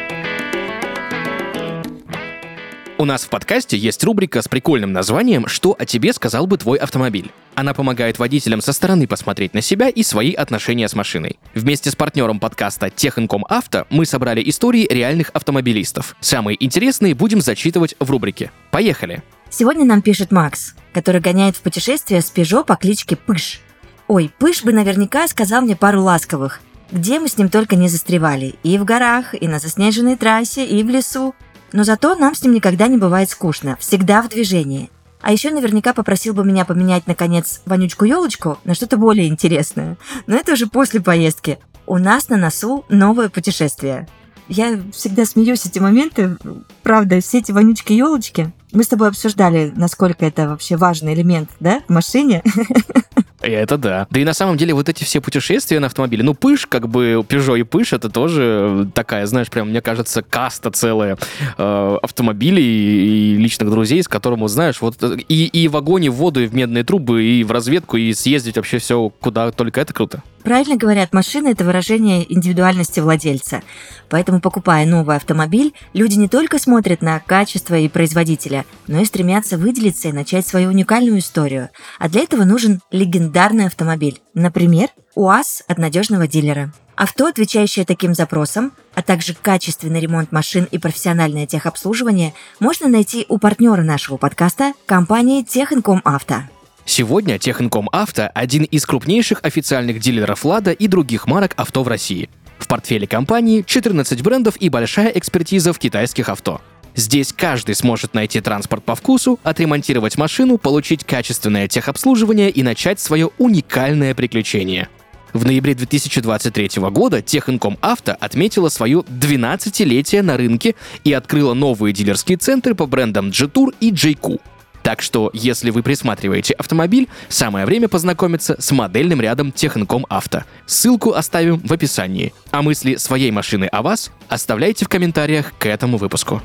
У 3.01 3.05
нас 3.05 3.23
в 3.23 3.29
подкасте 3.29 3.77
есть 3.79 4.03
рубрика 4.03 4.43
с 4.43 4.49
прикольным 4.49 4.93
названием 4.93 5.47
«Что 5.47 5.77
о 5.79 5.85
тебе 5.85 6.13
сказал 6.13 6.49
бы 6.49 6.59
твой 6.59 6.79
автомобиль?». 6.79 7.31
Она 7.55 7.73
помогает 7.73 8.19
водителям 8.19 8.61
со 8.61 8.73
стороны 8.73 9.07
посмотреть 9.07 9.55
на 9.55 9.61
себя 9.61 9.89
и 9.89 10.03
свои 10.03 10.33
отношения 10.33 10.89
с 10.89 10.97
машиной. 10.97 11.39
Вместе 11.55 11.93
с 11.93 11.95
партнером 11.95 12.41
подкаста 12.41 12.91
Техинком 12.91 13.47
Авто 13.49 13.87
мы 13.91 14.05
собрали 14.05 14.43
истории 14.51 14.93
реальных 14.93 15.31
автомобилистов. 15.33 16.17
Самые 16.19 16.63
интересные 16.63 17.15
будем 17.15 17.41
зачитывать 17.41 17.95
в 18.01 18.11
рубрике. 18.11 18.51
Поехали! 18.73 19.23
Сегодня 19.49 19.85
нам 19.85 20.03
пишет 20.03 20.33
Макс, 20.33 20.75
который 20.93 21.21
гоняет 21.21 21.55
в 21.55 21.61
путешествие 21.61 22.21
с 22.21 22.31
Пежо 22.33 22.65
по 22.65 22.75
кличке 22.75 23.15
Пыш. 23.15 23.61
Ой, 24.09 24.29
Пыш 24.41 24.65
бы 24.65 24.73
наверняка 24.73 25.29
сказал 25.29 25.63
мне 25.63 25.77
пару 25.77 26.03
ласковых, 26.03 26.61
где 26.91 27.21
мы 27.21 27.29
с 27.29 27.39
ним 27.39 27.49
только 27.49 27.77
не 27.77 27.89
застревали. 27.89 28.57
И 28.65 28.77
в 28.77 28.85
горах, 28.85 29.41
и 29.41 29.47
на 29.47 29.61
заснеженной 29.61 30.17
трассе, 30.17 30.67
и 30.67 30.83
в 30.83 30.89
лесу. 30.89 31.35
Но 31.73 31.85
зато 31.85 32.15
нам 32.15 32.35
с 32.35 32.43
ним 32.43 32.55
никогда 32.55 32.87
не 32.89 32.97
бывает 32.97 33.31
скучно, 33.31 33.77
всегда 33.79 34.23
в 34.23 34.29
движении. 34.29 34.91
А 35.21 35.33
еще 35.33 35.51
наверняка 35.51 35.93
попросил 35.93 36.33
бы 36.33 36.45
меня 36.45 36.65
поменять, 36.65 37.07
наконец, 37.07 37.61
вонючку-елочку 37.67 38.59
на 38.65 38.75
что-то 38.75 38.97
более 38.97 39.29
интересное. 39.29 39.97
Но 40.27 40.37
это 40.37 40.53
уже 40.53 40.67
после 40.67 41.01
поездки. 41.01 41.59
У 41.87 41.99
нас 41.99 42.29
на 42.29 42.37
носу 42.37 42.85
новое 42.89 43.29
путешествие. 43.29 44.09
Я 44.49 44.81
всегда 44.93 45.25
смеюсь 45.25 45.67
эти 45.67 45.79
моменты. 45.79 46.37
Правда, 46.83 47.21
все 47.21 47.39
эти 47.39 47.53
вонючки-елочки. 47.53 48.53
Мы 48.73 48.85
с 48.85 48.89
тобой 48.89 49.09
обсуждали, 49.09 49.73
насколько 49.75 50.25
это 50.25 50.49
вообще 50.49 50.77
важный 50.77 51.15
элемент, 51.15 51.51
да, 51.61 51.83
в 51.89 51.93
машине. 51.93 52.43
Это 53.53 53.79
да. 53.79 54.07
Да 54.11 54.21
и 54.21 54.25
на 54.25 54.35
самом 54.35 54.57
деле 54.57 54.75
вот 54.75 54.89
эти 54.89 55.05
все 55.05 55.21
путешествия 55.21 55.81
на 55.81 55.87
автомобиле, 55.87 56.23
ну, 56.23 56.35
Пыш, 56.35 56.67
как 56.67 56.89
бы 56.89 57.25
Peugeot 57.29 57.59
и 57.59 57.63
Пыш, 57.63 57.93
это 57.93 58.09
тоже 58.09 58.89
такая, 58.95 59.27
знаешь, 59.27 59.49
прям, 59.49 59.71
мне 59.71 59.81
кажется, 59.81 60.23
каста 60.23 60.71
целая 60.71 61.17
э, 61.57 61.99
автомобилей 62.03 62.63
и 62.63 63.37
личных 63.37 63.71
друзей, 63.71 64.03
с 64.03 64.09
которым, 64.09 64.47
знаешь, 64.49 64.81
вот 64.81 64.97
и, 65.29 65.47
и 65.47 65.69
в 65.69 65.77
огонь, 65.77 66.09
в 66.09 66.15
воду, 66.15 66.43
и 66.43 66.47
в 66.47 66.55
медные 66.55 66.85
трубы, 66.85 67.25
и 67.25 67.45
в 67.45 67.53
разведку, 67.53 67.97
и 67.97 68.13
съездить 68.13 68.57
вообще 68.57 68.79
все 68.79 69.11
куда 69.21 69.51
только 69.51 69.81
это 69.81 69.93
круто. 69.93 70.23
Правильно 70.49 70.77
говорят, 70.77 71.13
машина– 71.13 71.49
это 71.51 71.63
выражение 71.63 72.25
индивидуальности 72.33 73.01
владельца. 73.01 73.63
Поэтому, 74.09 74.41
покупая 74.41 74.87
новый 74.87 75.17
автомобиль, 75.17 75.75
люди 75.93 76.15
не 76.15 76.27
только 76.27 76.59
смотрят 76.59 77.03
на 77.03 77.21
качество 77.21 77.75
и 77.75 77.87
производителя, 77.87 78.65
но 78.87 78.99
и 78.99 79.05
стремятся 79.05 79.59
выделиться 79.59 80.09
и 80.09 80.13
начать 80.13 80.47
свою 80.47 80.71
уникальную 80.71 81.19
историю. 81.19 81.69
А 81.99 82.09
для 82.09 82.23
этого 82.23 82.45
нужен 82.45 82.81
легендарный 82.91 83.67
автомобиль. 83.67 84.23
Например, 84.33 84.89
УАЗ 85.15 85.65
от 85.69 85.77
надежного 85.77 86.27
дилера. 86.27 86.73
Авто, 86.97 87.27
отвечающее 87.27 87.85
таким 87.85 88.15
запросам, 88.15 88.73
а 88.95 89.03
также 89.03 89.35
качественный 89.35 90.01
ремонт 90.01 90.33
машин 90.33 90.67
и 90.71 90.79
профессиональное 90.79 91.47
техобслуживание 91.47 92.33
можно 92.59 92.89
найти 92.89 93.27
у 93.29 93.37
партнера 93.37 93.83
нашего 93.83 94.17
подкаста– 94.17 94.73
компании 94.87 95.43
Техинком 95.43 96.01
Авто. 96.05 96.45
Сегодня 96.89 97.39
Техинком 97.39 97.91
Авто– 97.93 98.31
один 98.35 98.65
из 98.65 98.87
крупнейших 98.87 99.41
официальных 99.43 100.01
дилеров 100.01 100.47
«Лада» 100.47 100.73
и 100.73 100.89
других 100.89 101.27
марок 101.27 101.53
авто 101.57 101.83
в 101.83 101.89
России. 101.89 102.31
В 102.59 102.67
портфеле 102.67 103.07
компании 103.07 103.63
14 103.65 104.23
брендов 104.23 104.57
и 104.57 104.71
большая 104.71 105.11
экспертиза 105.11 105.75
в 105.75 105.79
китайских 105.79 106.31
авто. 106.31 106.63
Здесь 106.95 107.35
каждый 107.35 107.75
сможет 107.75 108.15
найти 108.15 108.41
транспорт 108.41 108.85
по 108.85 108.95
вкусу, 108.95 109.39
отремонтировать 109.43 110.17
машину, 110.17 110.57
получить 110.57 111.05
качественное 111.05 111.69
техобслуживание 111.69 112.49
и 112.49 112.63
начать 112.63 113.01
свое 113.01 113.29
уникальное 113.37 114.15
приключение. 114.15 114.89
В 115.35 115.45
ноябре 115.45 115.75
2023 115.75 116.71
года 116.91 117.21
Техинком 117.21 117.77
Авто 117.83 118.17
отметила 118.19 118.71
свое 118.71 119.01
12-летие 119.01 120.23
на 120.23 120.39
рынке 120.39 120.75
и 121.05 121.13
открыла 121.13 121.53
новые 121.53 121.93
дилерские 121.93 122.39
центры 122.39 122.75
по 122.75 122.87
брендам 122.87 123.29
Jetour 123.29 123.75
и 123.79 123.93
JQ. 123.93 124.41
Так 124.89 125.03
что, 125.03 125.29
если 125.35 125.69
вы 125.69 125.83
присматриваете 125.83 126.55
автомобиль, 126.55 127.09
самое 127.29 127.67
время 127.67 127.89
познакомиться 127.89 128.57
с 128.59 128.71
модельным 128.73 129.21
рядом 129.21 129.53
Технком 129.53 130.07
Авто. 130.09 130.45
Ссылку 130.65 131.13
оставим 131.13 131.59
в 131.59 131.71
описании. 131.71 132.33
А 132.53 132.63
мысли 132.63 132.97
своей 132.97 133.31
машины 133.31 133.67
о 133.67 133.83
вас 133.83 134.11
оставляйте 134.31 134.87
в 134.87 134.89
комментариях 134.89 135.53
к 135.59 135.67
этому 135.67 135.99
выпуску. 135.99 136.41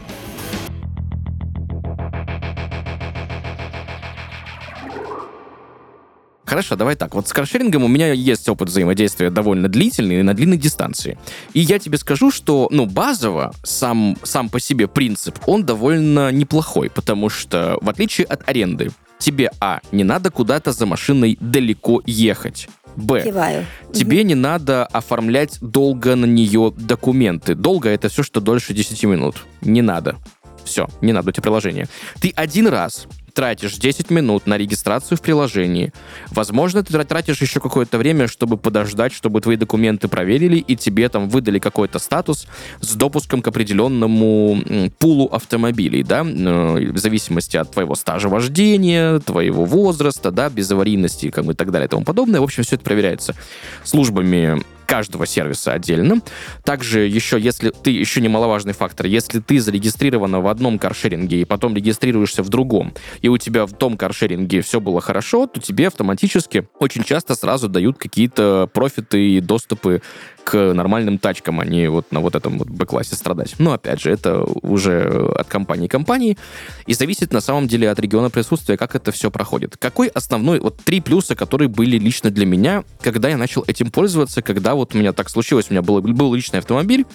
Хорошо, 6.53 6.75
давай 6.75 6.95
так. 6.95 7.15
Вот 7.15 7.27
с 7.27 7.33
каршерингом 7.33 7.83
у 7.83 7.88
меня 7.88 8.13
есть 8.13 8.48
опыт 8.48 8.69
взаимодействия 8.69 9.31
довольно 9.31 9.69
длительный 9.69 10.19
и 10.19 10.22
на 10.22 10.36
длинной 10.36 10.57
дистанции. 10.57 11.17
И 11.53 11.62
я 11.62 11.79
тебе 11.79 11.98
скажу, 11.98 12.29
что, 12.29 12.67
ну, 12.69 12.86
базово, 12.86 13.55
сам, 13.63 14.15
сам 14.22 14.50
по 14.50 14.60
себе 14.60 14.88
принцип, 14.88 15.39
он 15.48 15.65
довольно 15.65 16.31
неплохой, 16.31 16.91
потому 16.91 17.29
что, 17.29 17.79
в 17.81 17.89
отличие 17.89 18.27
от 18.27 18.48
аренды, 18.48 18.91
тебе, 19.17 19.50
а, 19.60 19.79
не 19.91 20.03
надо 20.03 20.29
куда-то 20.29 20.74
за 20.74 20.86
машиной 20.86 21.39
далеко 21.41 22.03
ехать. 22.05 22.67
Б. 22.95 23.24
Киваю. 23.24 23.65
Тебе 23.91 24.19
угу. 24.19 24.27
не 24.27 24.36
надо 24.36 24.86
оформлять 24.86 25.57
долго 25.60 26.15
на 26.15 26.25
нее 26.25 26.72
документы. 26.77 27.55
Долго 27.55 27.89
это 27.89 28.10
все, 28.10 28.22
что 28.22 28.39
дольше 28.39 28.75
10 28.75 29.03
минут. 29.05 29.38
Не 29.62 29.81
надо. 29.81 30.17
Все, 30.63 30.88
не 31.01 31.13
надо 31.13 31.29
у 31.29 31.31
тебя 31.31 31.41
приложение. 31.41 31.88
Ты 32.22 32.31
один 32.36 32.67
раз 32.67 33.07
тратишь 33.33 33.75
10 33.77 34.09
минут 34.09 34.45
на 34.45 34.57
регистрацию 34.57 35.17
в 35.17 35.21
приложении. 35.21 35.91
Возможно, 36.31 36.83
ты 36.83 37.03
тратишь 37.03 37.41
еще 37.41 37.59
какое-то 37.59 37.97
время, 37.97 38.27
чтобы 38.27 38.57
подождать, 38.57 39.13
чтобы 39.13 39.41
твои 39.41 39.57
документы 39.57 40.07
проверили, 40.07 40.57
и 40.57 40.75
тебе 40.75 41.09
там 41.09 41.29
выдали 41.29 41.59
какой-то 41.59 41.99
статус 41.99 42.47
с 42.79 42.95
допуском 42.95 43.41
к 43.41 43.47
определенному 43.47 44.61
пулу 44.99 45.27
автомобилей, 45.27 46.03
да, 46.03 46.21
э, 46.21 46.91
в 46.91 46.97
зависимости 46.97 47.57
от 47.57 47.71
твоего 47.71 47.95
стажа 47.95 48.29
вождения, 48.29 49.19
твоего 49.19 49.65
возраста, 49.65 50.31
да, 50.31 50.49
без 50.49 50.69
аварийности, 50.71 51.29
как 51.29 51.45
бы 51.45 51.53
и 51.53 51.55
так 51.55 51.71
далее 51.71 51.87
и 51.87 51.89
тому 51.89 52.03
подобное. 52.03 52.39
В 52.39 52.43
общем, 52.43 52.63
все 52.63 52.75
это 52.75 52.83
проверяется 52.83 53.35
службами 53.83 54.63
каждого 54.85 55.25
сервиса 55.25 55.73
отдельно. 55.73 56.21
Также 56.63 57.01
еще, 57.01 57.39
если 57.39 57.69
ты, 57.69 57.91
еще 57.91 58.21
немаловажный 58.21 58.73
фактор, 58.73 59.05
если 59.05 59.39
ты 59.39 59.59
зарегистрирована 59.59 60.41
в 60.41 60.47
одном 60.47 60.79
каршеринге 60.79 61.41
и 61.41 61.45
потом 61.45 61.75
регистрируешься 61.75 62.43
в 62.43 62.49
другом, 62.49 62.93
и 63.21 63.29
у 63.29 63.37
тебя 63.37 63.65
в 63.65 63.73
том 63.73 63.97
каршеринге 63.97 64.61
все 64.61 64.79
было 64.79 65.01
хорошо, 65.01 65.47
то 65.47 65.59
тебе 65.59 65.87
автоматически 65.87 66.67
очень 66.79 67.03
часто 67.03 67.35
сразу 67.35 67.69
дают 67.69 67.97
какие-то 67.97 68.69
профиты 68.73 69.29
и 69.29 69.39
доступы 69.39 70.01
к 70.43 70.73
нормальным 70.73 71.17
тачкам, 71.17 71.61
а 71.61 71.65
не 71.65 71.89
вот 71.89 72.11
на 72.11 72.19
вот 72.19 72.35
этом 72.35 72.57
вот 72.57 72.67
Б-классе 72.67 73.15
страдать. 73.15 73.55
Но, 73.59 73.73
опять 73.73 74.01
же, 74.01 74.11
это 74.11 74.43
уже 74.61 75.31
от 75.37 75.47
компании 75.47 75.87
к 75.87 75.91
компании, 75.91 76.37
и 76.85 76.93
зависит 76.93 77.31
на 77.31 77.39
самом 77.39 77.67
деле 77.67 77.89
от 77.89 77.99
региона 77.99 78.29
присутствия, 78.29 78.77
как 78.77 78.95
это 78.95 79.11
все 79.11 79.31
проходит. 79.31 79.77
Какой 79.77 80.07
основной, 80.07 80.59
вот 80.59 80.77
три 80.77 80.99
плюса, 81.01 81.35
которые 81.35 81.69
были 81.69 81.97
лично 81.97 82.29
для 82.29 82.45
меня, 82.45 82.83
когда 83.01 83.29
я 83.29 83.37
начал 83.37 83.63
этим 83.67 83.89
пользоваться, 83.89 84.41
когда 84.41 84.73
вот 84.75 84.96
у 84.96 84.98
меня 84.98 85.13
так 85.13 85.30
случилось, 85.30 85.68
у 85.70 85.74
меня 85.74 85.82
был, 85.82 86.01
был 86.01 86.34
личный 86.34 86.60
автомобиль, 86.60 87.06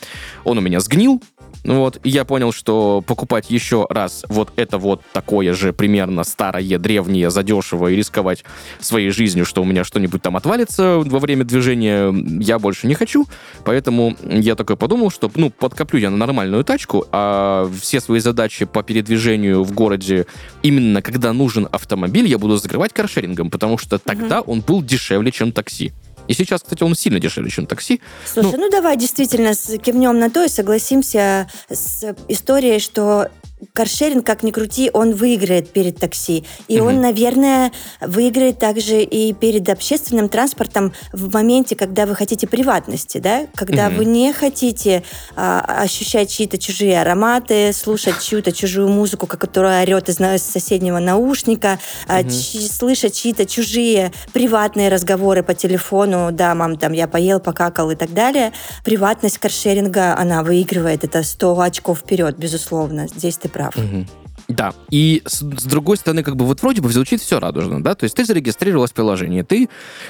он 0.45 0.59
у 0.59 0.61
меня 0.61 0.81
сгнил, 0.81 1.23
вот, 1.65 1.99
и 2.05 2.11
я 2.11 2.25
понял, 2.25 2.53
что 2.53 3.03
покупать 3.07 3.50
еще 3.50 3.87
раз 3.91 4.25
вот 4.29 4.53
это 4.57 4.79
вот 4.79 5.03
такое 5.12 5.53
же 5.55 5.73
примерно 5.73 6.25
старое, 6.25 6.79
древнее, 6.79 7.31
задешево 7.31 7.88
и 7.88 7.97
рисковать 7.97 8.45
своей 8.81 9.11
жизнью, 9.11 9.45
что 9.45 9.62
у 9.62 9.65
меня 9.65 9.85
что-нибудь 9.85 10.23
там 10.23 10.37
отвалится 10.37 10.99
во 10.99 11.19
время 11.19 11.45
движения, 11.45 12.15
я 12.41 12.59
больше 12.59 12.87
не 12.87 12.95
хочу. 12.95 13.27
Поэтому 13.65 14.17
я 14.23 14.55
такой 14.55 14.77
подумал, 14.77 15.11
что, 15.11 15.31
ну, 15.35 15.50
подкоплю 15.50 15.99
я 16.00 16.11
на 16.11 16.17
нормальную 16.17 16.65
тачку, 16.65 17.07
а 17.12 17.71
все 17.81 18.00
свои 18.00 18.21
задачи 18.21 18.65
по 18.65 18.83
передвижению 18.83 19.65
в 19.65 19.73
городе 19.73 20.27
именно 20.62 21.03
когда 21.03 21.33
нужен 21.33 21.69
автомобиль, 21.71 22.27
я 22.27 22.38
буду 22.38 22.57
закрывать 22.57 22.93
каршерингом, 22.93 23.50
потому 23.50 23.79
что 23.79 23.99
тогда 23.99 24.41
он 24.41 24.61
был 24.61 24.83
дешевле, 24.83 25.33
чем 25.33 25.53
такси. 25.53 25.93
И 26.28 26.35
сейчас, 26.35 26.62
кстати, 26.62 26.82
он 26.82 26.94
сильно 26.94 27.18
дешевле, 27.18 27.50
чем 27.50 27.66
такси. 27.66 28.00
Слушай, 28.25 28.52
ну, 28.52 28.58
ну 28.58 28.70
давай 28.70 28.97
действительно 28.97 29.54
кивнем 29.54 30.18
на 30.18 30.30
то 30.30 30.44
и 30.44 30.49
согласимся 30.49 31.50
с 31.70 32.14
историей, 32.28 32.78
что 32.78 33.28
каршеринг, 33.73 34.25
как 34.25 34.43
ни 34.43 34.50
крути, 34.50 34.91
он 34.93 35.15
выиграет 35.15 35.71
перед 35.71 35.99
такси. 35.99 36.45
И 36.69 36.81
угу. 36.81 36.88
он, 36.88 37.00
наверное, 37.00 37.73
выиграет 38.00 38.59
также 38.59 39.03
и 39.03 39.33
перед 39.33 39.69
общественным 39.69 40.29
транспортом 40.29 40.93
в 41.12 41.33
моменте, 41.33 41.77
когда 41.77 42.07
вы 42.07 42.15
хотите 42.15 42.47
приватности, 42.47 43.19
да? 43.19 43.47
Когда 43.55 43.88
угу. 43.88 43.97
вы 43.97 44.05
не 44.05 44.33
хотите 44.33 45.03
а, 45.37 45.83
ощущать 45.83 46.31
чьи-то 46.31 46.59
чужие 46.59 47.00
ароматы, 47.00 47.73
слушать 47.73 48.21
чью-то 48.23 48.53
чужую 48.53 48.88
музыку, 48.88 49.27
которая 49.27 49.83
орет 49.83 50.09
из, 50.09 50.21
из 50.21 50.43
соседнего 50.43 50.99
наушника, 50.99 51.79
угу. 52.05 52.15
а, 52.15 52.31
слышать 52.31 53.15
чьи-то 53.15 53.47
чужие 53.47 54.12
приватные 54.33 54.88
разговоры 54.88 55.43
по 55.43 55.55
телефону, 55.55 56.31
да, 56.33 56.55
мам, 56.55 56.77
там, 56.77 56.93
я 56.93 57.09
поел, 57.09 57.41
покакал 57.41 57.91
и 57.91 57.97
так 57.97 58.12
далее. 58.12 58.53
Приватность 58.85 59.38
каршеринга, 59.38 60.17
она 60.17 60.43
выигрывает, 60.43 61.05
это 61.05 61.23
100 61.23 61.61
очков 61.61 62.00
вперед, 62.00 62.37
безусловно. 62.37 63.09
Здесь 63.09 63.37
ты 63.37 63.48
ты 63.49 63.50
прав. 63.50 63.76
Угу. 63.76 64.07
Да, 64.49 64.73
и 64.90 65.23
с, 65.26 65.40
с 65.40 65.64
другой 65.64 65.99
стороны, 65.99 66.23
как 66.23 66.37
бы 66.37 66.47
вот 66.47 66.62
вроде 66.62 66.81
бы 66.81 66.90
звучит 66.90 67.21
все 67.21 67.38
радужно, 67.38 67.83
да, 67.83 67.95
то 67.95 68.05
есть 68.05 68.17
ты 68.17 68.25
зарегистрировалась 68.25 68.93
в 68.93 68.95
приложении, 68.95 69.43
ты 69.43 69.69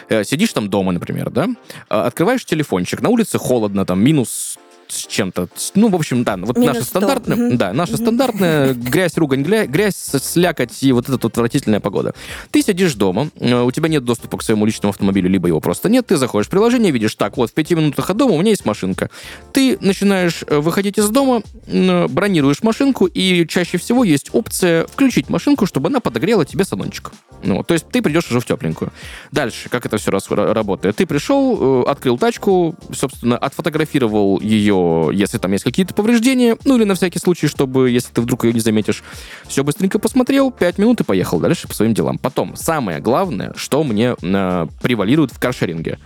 э, 0.09 0.23
сидишь 0.23 0.52
там 0.52 0.71
дома, 0.71 0.92
например, 0.92 1.30
да, 1.30 1.49
э, 1.90 1.95
открываешь 1.95 2.45
телефончик, 2.45 3.00
на 3.02 3.09
улице 3.09 3.38
холодно, 3.38 3.85
там 3.85 4.00
минус 4.00 4.59
с 4.88 5.07
чем-то. 5.07 5.49
Ну, 5.75 5.88
в 5.88 5.95
общем, 5.95 6.25
да, 6.25 6.37
вот 6.37 6.57
Минус 6.57 6.75
наша 6.75 6.85
100. 6.85 6.99
стандартная, 6.99 7.49
угу. 7.49 7.57
да, 7.57 7.73
наша 7.73 7.97
стандартная 7.97 8.75
грязь, 8.75 9.16
ругань, 9.16 9.42
грязь, 9.42 9.97
слякоть 9.97 10.83
и 10.83 10.92
вот 10.92 11.04
эта 11.04 11.12
вот 11.12 11.25
отвратительная 11.25 11.80
погода. 11.80 12.14
Ты 12.50 12.62
сидишь 12.62 12.95
дома, 12.95 13.30
э, 13.38 13.62
у 13.62 13.71
тебя 13.71 13.88
нет 13.88 14.04
доступа 14.04 14.38
к 14.38 14.42
своему 14.42 14.66
личному 14.66 14.90
автомобилю, 14.90 15.28
либо 15.28 15.49
его 15.49 15.61
просто 15.61 15.88
нет, 15.88 16.07
ты 16.07 16.16
заходишь 16.16 16.47
в 16.47 16.50
приложение, 16.50 16.91
видишь, 16.91 17.15
так, 17.15 17.36
вот 17.36 17.50
в 17.50 17.52
пяти 17.52 17.75
минутах 17.75 18.10
от 18.10 18.17
дома 18.17 18.34
у 18.34 18.39
меня 18.39 18.50
есть 18.50 18.65
машинка. 18.65 19.10
Ты 19.52 19.78
начинаешь 19.80 20.45
э, 20.47 20.58
выходить 20.58 20.99
из 20.99 21.08
дома, 21.10 21.43
бронируешь 21.67 22.62
машинку, 22.62 23.06
и 23.06 23.47
чаще 23.47 23.78
всего 23.78 24.04
есть 24.04 24.30
опция 24.32 24.86
включить 24.86 25.28
машинку, 25.28 25.67
чтобы 25.67 25.89
она 25.89 26.00
подогрела 26.00 26.45
тебе 26.45 26.65
салончик. 26.65 27.12
Ну, 27.43 27.62
то 27.62 27.75
есть 27.75 27.89
ты 27.89 28.02
придешь 28.02 28.28
уже 28.30 28.41
в 28.41 28.47
тепленькую. 28.47 28.93
Дальше, 29.30 29.69
как 29.69 29.86
это 29.86 29.99
все 29.99 30.10
раз 30.10 30.28
работает? 30.30 30.97
Ты 30.97 31.06
пришел, 31.06 31.84
э, 31.84 31.91
открыл 31.91 32.19
тачку, 32.19 32.75
собственно, 32.93 33.36
отфотографировал 33.36 34.41
ее 34.41 34.77
если 35.12 35.38
там 35.38 35.52
есть 35.52 35.64
какие-то 35.64 35.95
повреждения, 35.95 36.56
ну 36.64 36.76
или 36.76 36.84
на 36.84 36.95
всякий 36.95 37.19
случай, 37.19 37.47
чтобы, 37.47 37.91
если 37.91 38.12
ты 38.12 38.21
вдруг 38.21 38.45
ее 38.45 38.52
не 38.52 38.60
заметишь, 38.60 39.02
все 39.47 39.64
быстренько 39.64 39.99
посмотрел, 39.99 40.50
5 40.50 40.78
минут 40.78 41.00
и 41.00 41.04
поехал 41.04 41.41
дальше 41.41 41.69
по 41.69 41.75
своим 41.75 41.95
делам. 41.95 42.19
Потом, 42.19 42.56
самое 42.56 43.00
главное, 43.00 43.52
что 43.56 43.82
мне 43.84 44.17
э, 44.21 44.67
превалирует 44.82 45.32
в 45.32 45.38
каршеринге. 45.38 45.99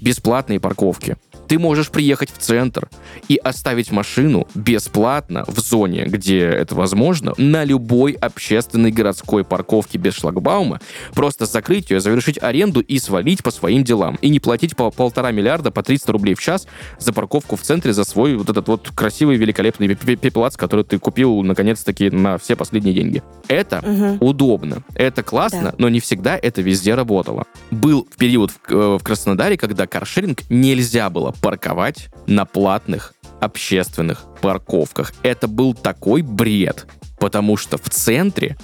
Бесплатные 0.00 0.60
парковки 0.60 1.16
ты 1.46 1.58
можешь 1.58 1.90
приехать 1.90 2.30
в 2.30 2.38
центр 2.38 2.88
и 3.28 3.36
оставить 3.36 3.90
машину 3.90 4.46
бесплатно 4.54 5.44
в 5.46 5.58
зоне, 5.60 6.04
где 6.06 6.40
это 6.40 6.74
возможно, 6.74 7.34
на 7.36 7.64
любой 7.64 8.12
общественной 8.12 8.90
городской 8.90 9.44
парковке 9.44 9.98
без 9.98 10.14
шлагбаума, 10.14 10.80
просто 11.14 11.46
закрыть 11.46 11.90
ее, 11.90 12.00
завершить 12.00 12.42
аренду 12.42 12.80
и 12.80 12.98
свалить 12.98 13.42
по 13.42 13.50
своим 13.50 13.84
делам. 13.84 14.18
И 14.20 14.28
не 14.28 14.40
платить 14.40 14.76
по 14.76 14.90
полтора 14.90 15.30
миллиарда, 15.30 15.70
по 15.70 15.82
300 15.82 16.12
рублей 16.12 16.34
в 16.34 16.40
час 16.40 16.66
за 16.98 17.12
парковку 17.12 17.56
в 17.56 17.62
центре 17.62 17.92
за 17.92 18.04
свой 18.04 18.36
вот 18.36 18.48
этот 18.48 18.68
вот 18.68 18.90
красивый, 18.94 19.36
великолепный 19.36 19.94
пеплац, 19.94 20.56
который 20.56 20.84
ты 20.84 20.98
купил, 20.98 21.42
наконец-таки, 21.42 22.10
на 22.10 22.38
все 22.38 22.56
последние 22.56 22.94
деньги. 22.94 23.22
Это 23.48 23.80
угу. 23.80 24.28
удобно, 24.28 24.82
это 24.94 25.22
классно, 25.22 25.64
да. 25.64 25.74
но 25.78 25.88
не 25.88 26.00
всегда 26.00 26.36
это 26.36 26.62
везде 26.62 26.94
работало. 26.94 27.44
Был 27.70 28.06
период 28.18 28.50
в, 28.50 28.72
э, 28.72 28.98
в 28.98 29.02
Краснодаре, 29.02 29.56
когда 29.56 29.86
каршеринг 29.86 30.42
нельзя 30.48 31.10
было 31.10 31.33
парковать 31.40 32.08
на 32.26 32.44
платных 32.44 33.14
общественных 33.40 34.24
парковках. 34.40 35.12
Это 35.22 35.48
был 35.48 35.74
такой 35.74 36.22
бред, 36.22 36.86
потому 37.18 37.56
что 37.56 37.76
в 37.78 37.88
центре 37.90 38.56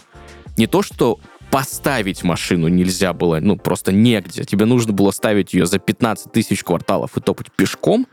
не 0.56 0.66
то 0.66 0.82
что 0.82 1.18
поставить 1.50 2.22
машину 2.22 2.68
нельзя 2.68 3.12
было, 3.12 3.40
ну, 3.40 3.56
просто 3.56 3.92
негде. 3.92 4.44
Тебе 4.44 4.66
нужно 4.66 4.92
было 4.92 5.10
ставить 5.10 5.52
ее 5.52 5.66
за 5.66 5.78
15 5.78 6.32
тысяч 6.32 6.62
кварталов 6.62 7.16
и 7.16 7.20
топать 7.20 7.50
пешком, 7.52 8.06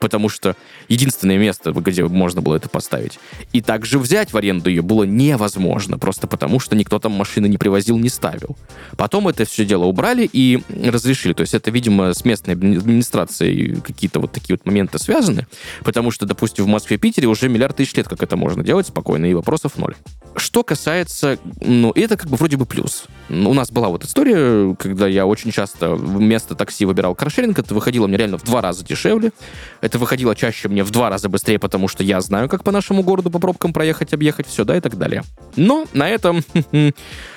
потому 0.00 0.28
что 0.28 0.56
единственное 0.88 1.38
место, 1.38 1.72
где 1.72 2.04
можно 2.04 2.40
было 2.40 2.56
это 2.56 2.68
поставить. 2.68 3.18
И 3.52 3.60
также 3.60 3.98
взять 3.98 4.32
в 4.32 4.36
аренду 4.36 4.70
ее 4.70 4.82
было 4.82 5.04
невозможно, 5.04 5.98
просто 5.98 6.26
потому 6.26 6.60
что 6.60 6.76
никто 6.76 6.98
там 6.98 7.12
машины 7.12 7.46
не 7.46 7.58
привозил, 7.58 7.98
не 7.98 8.08
ставил. 8.08 8.56
Потом 8.96 9.28
это 9.28 9.44
все 9.44 9.64
дело 9.64 9.84
убрали 9.84 10.28
и 10.30 10.62
разрешили. 10.84 11.32
То 11.32 11.42
есть 11.42 11.54
это, 11.54 11.70
видимо, 11.70 12.12
с 12.12 12.24
местной 12.24 12.54
администрацией 12.54 13.80
какие-то 13.80 14.20
вот 14.20 14.32
такие 14.32 14.56
вот 14.56 14.66
моменты 14.66 14.98
связаны, 14.98 15.46
потому 15.84 16.10
что, 16.10 16.26
допустим, 16.26 16.64
в 16.64 16.68
Москве 16.68 16.98
Питере 16.98 17.28
уже 17.28 17.48
миллиард 17.48 17.76
тысяч 17.76 17.94
лет, 17.94 18.08
как 18.08 18.22
это 18.22 18.36
можно 18.36 18.62
делать 18.62 18.86
спокойно, 18.86 19.26
и 19.26 19.34
вопросов 19.34 19.76
ноль. 19.76 19.94
Что 20.36 20.62
касается, 20.62 21.38
ну, 21.60 21.92
это 21.92 22.16
как 22.16 22.28
бы 22.28 22.36
вроде 22.36 22.56
бы 22.56 22.66
плюс. 22.66 23.06
У 23.28 23.54
нас 23.54 23.70
была 23.70 23.88
вот 23.88 24.04
история, 24.04 24.74
когда 24.76 25.06
я 25.06 25.26
очень 25.26 25.50
часто 25.50 25.94
вместо 25.94 26.54
такси 26.54 26.84
выбирал 26.84 27.14
каршеринг, 27.14 27.58
это 27.58 27.74
выходило 27.74 28.06
мне 28.06 28.16
реально 28.16 28.38
в 28.38 28.44
два 28.44 28.60
раза 28.60 28.84
дешевле. 28.84 29.32
Это 29.80 29.98
выходило 29.98 30.36
чаще 30.36 30.68
мне 30.68 30.84
в 30.84 30.90
два 30.90 31.10
раза 31.10 31.28
быстрее, 31.28 31.58
потому 31.58 31.88
что 31.88 32.04
я 32.04 32.20
знаю, 32.20 32.48
как 32.48 32.64
по 32.64 32.70
нашему 32.70 33.02
городу 33.02 33.30
по 33.30 33.38
пробкам 33.38 33.72
проехать, 33.72 34.12
объехать, 34.12 34.46
все, 34.46 34.64
да, 34.64 34.76
и 34.76 34.80
так 34.80 34.98
далее. 34.98 35.22
Но 35.56 35.86
на 35.92 36.08
этом 36.08 36.42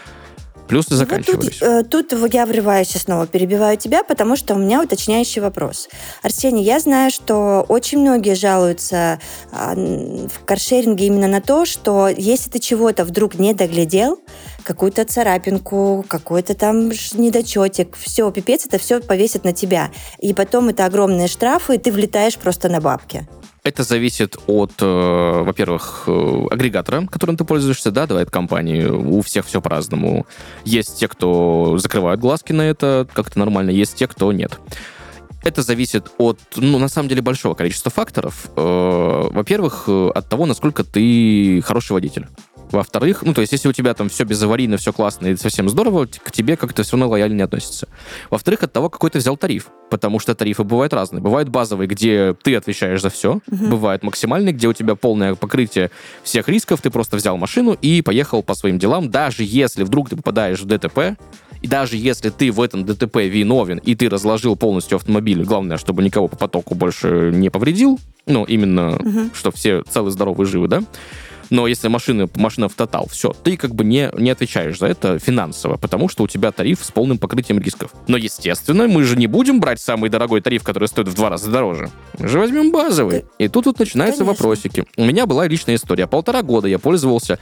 плюсы 0.70 0.96
заканчивались. 0.96 1.60
Вот 1.62 1.90
тут, 1.90 2.14
э, 2.14 2.20
тут 2.20 2.34
я 2.34 2.46
врываюсь 2.46 2.96
и 2.96 3.00
снова 3.00 3.28
перебиваю 3.28 3.76
тебя, 3.78 4.04
потому 4.04 4.36
что 4.36 4.56
у 4.56 4.58
меня 4.58 4.82
уточняющий 4.82 5.42
вопрос. 5.42 5.90
Арсений, 6.22 6.64
я 6.64 6.80
знаю, 6.80 7.12
что 7.12 7.66
очень 7.68 8.00
многие 8.00 8.36
жалуются 8.36 9.20
а, 9.52 9.76
в 9.76 10.46
каршеринге 10.46 11.08
именно 11.08 11.28
на 11.28 11.42
то, 11.42 11.66
что 11.66 12.08
если 12.08 12.52
ты 12.52 12.60
чего-то 12.60 13.04
вдруг 13.04 13.36
не 13.36 13.54
доглядел, 13.54 14.20
какую-то 14.64 15.04
царапинку, 15.06 16.06
какой-то 16.08 16.54
там 16.54 16.90
недочетик, 16.90 17.98
все, 17.98 18.32
пипец, 18.32 18.66
это 18.66 18.78
все 18.78 19.02
повесит 19.02 19.44
на 19.44 19.54
тебя. 19.54 19.90
И 20.20 20.34
потом 20.34 20.70
это 20.70 20.86
огромные 20.86 21.28
штрафы, 21.28 21.76
и 21.76 21.78
ты 21.80 21.92
влетаешь 21.92 22.38
просто 22.38 22.70
на 22.70 22.80
бабки. 22.80 23.28
Это 23.70 23.84
зависит 23.84 24.36
от, 24.48 24.72
э, 24.82 25.44
во-первых, 25.46 26.06
э, 26.08 26.46
агрегатора, 26.50 27.06
которым 27.06 27.38
ты 27.38 27.44
пользуешься, 27.44 27.92
да, 27.92 28.08
давай 28.08 28.24
от 28.24 28.32
компании. 28.32 28.86
У 28.86 29.22
всех 29.22 29.46
все 29.46 29.62
по-разному. 29.62 30.26
Есть 30.66 30.98
те, 30.98 31.08
кто 31.08 31.78
закрывают 31.78 32.20
глазки 32.20 32.52
на 32.52 32.64
это, 32.64 33.08
как-то 33.14 33.38
нормально, 33.38 33.70
есть 33.70 33.94
те, 33.94 34.08
кто 34.08 34.32
нет. 34.32 34.60
Это 35.44 35.62
зависит 35.62 36.10
от, 36.18 36.40
ну, 36.56 36.80
на 36.80 36.88
самом 36.88 37.10
деле, 37.10 37.22
большого 37.22 37.54
количества 37.54 37.92
факторов. 37.92 38.48
Э, 38.56 39.30
во-первых, 39.30 39.88
от 39.88 40.28
того, 40.28 40.48
насколько 40.48 40.84
ты 40.84 41.62
хороший 41.64 41.92
водитель. 41.92 42.26
Во-вторых, 42.72 43.24
ну, 43.24 43.34
то 43.34 43.42
есть, 43.42 43.52
если 43.52 43.68
у 43.68 43.74
тебя 43.74 43.94
там 43.94 44.10
все 44.10 44.24
безаварийно, 44.24 44.78
все 44.78 44.94
классно 44.94 45.28
и 45.28 45.36
совсем 45.36 45.70
здорово, 45.70 46.06
к 46.06 46.32
тебе 46.32 46.56
как-то 46.56 46.84
все 46.84 46.94
равно 46.94 47.10
лояльно 47.10 47.36
не 47.36 47.42
относится. 47.42 47.88
Во-вторых, 48.30 48.64
от 48.64 48.74
того, 48.74 48.90
какой 48.90 49.10
ты 49.10 49.20
взял 49.20 49.38
тариф. 49.38 49.68
Потому 49.90 50.20
что 50.20 50.36
тарифы 50.36 50.64
бывают 50.64 50.94
разные. 50.94 51.22
Бывают 51.22 51.50
базовые, 51.50 51.88
где 51.88 52.36
ты 52.44 52.56
отвечаешь 52.56 53.02
за 53.02 53.10
все. 53.10 53.40
Угу. 53.48 53.68
Бывают 53.68 54.04
максимальные, 54.04 54.54
где 54.54 54.68
у 54.68 54.74
тебя 54.74 54.96
полное 54.96 55.36
покрытие 55.36 55.90
всех 56.24 56.48
рисков. 56.48 56.82
Ты 56.82 56.92
просто 56.92 57.18
взял 57.18 57.38
машину 57.38 57.76
и 57.82 58.02
поехал 58.02 58.44
по 58.44 58.54
своим 58.54 58.78
делам. 58.78 59.10
Даже 59.10 59.44
если 59.44 59.84
вдруг 59.84 60.10
ты 60.10 60.16
попадаешь 60.16 60.60
в 60.60 60.66
ДТП, 60.66 61.18
и 61.62 61.68
даже 61.68 61.98
если 61.98 62.30
ты 62.30 62.52
в 62.52 62.62
этом 62.62 62.86
ДТП 62.86 63.18
виновен, 63.18 63.80
и 63.80 63.96
ты 63.96 64.10
разложил 64.10 64.56
полностью 64.56 64.96
автомобиль, 64.98 65.44
главное, 65.44 65.78
чтобы 65.78 66.04
никого 66.04 66.28
по 66.28 66.38
потоку 66.38 66.76
больше 66.76 67.32
не 67.34 67.50
повредил, 67.50 68.00
ну, 68.26 68.46
именно, 68.46 68.96
угу. 68.96 69.30
что 69.34 69.52
все 69.52 69.84
целы, 69.84 70.12
здоровы, 70.12 70.46
живы, 70.46 70.68
да, 70.68 70.84
но 71.50 71.68
если 71.68 71.88
машина, 71.88 72.30
машина 72.36 72.70
в 72.70 72.74
тотал, 72.74 73.08
все, 73.10 73.34
ты 73.44 73.58
как 73.58 73.76
бы 73.76 73.84
не, 73.84 74.10
не 74.18 74.30
отвечаешь 74.30 74.78
за 74.78 74.88
это 74.88 75.20
финансово, 75.20 75.78
потому 75.78 76.10
что 76.10 76.24
у 76.24 76.28
тебя 76.28 76.52
тариф 76.52 76.84
с 76.84 76.92
полным 76.92 77.18
покрытием 77.18 77.60
рисков. 77.60 77.92
Но, 78.08 78.18
естественно, 78.18 78.88
мы 78.88 79.04
же 79.04 79.16
не 79.16 79.28
будем 79.28 79.60
брать 79.60 79.80
самый 79.80 80.10
дорогой 80.10 80.42
тариф, 80.42 80.64
который 80.64 80.88
стоит 80.88 81.08
в 81.08 81.16
два 81.16 81.30
раза 81.30 81.50
дороже. 81.50 81.90
Мы 82.18 82.28
же 82.28 82.40
возьмем 82.40 82.72
базовый. 82.72 83.26
И 83.38 83.48
тут 83.48 83.66
вот 83.66 83.80
начинаются 83.80 84.20
Конечно. 84.20 84.44
вопросики. 84.44 84.86
У 84.98 85.06
меня 85.06 85.26
была 85.26 85.48
личная 85.48 85.76
история. 85.76 86.08
Полтора 86.08 86.42
года 86.42 86.68
я 86.68 86.80
пользовался 86.80 87.40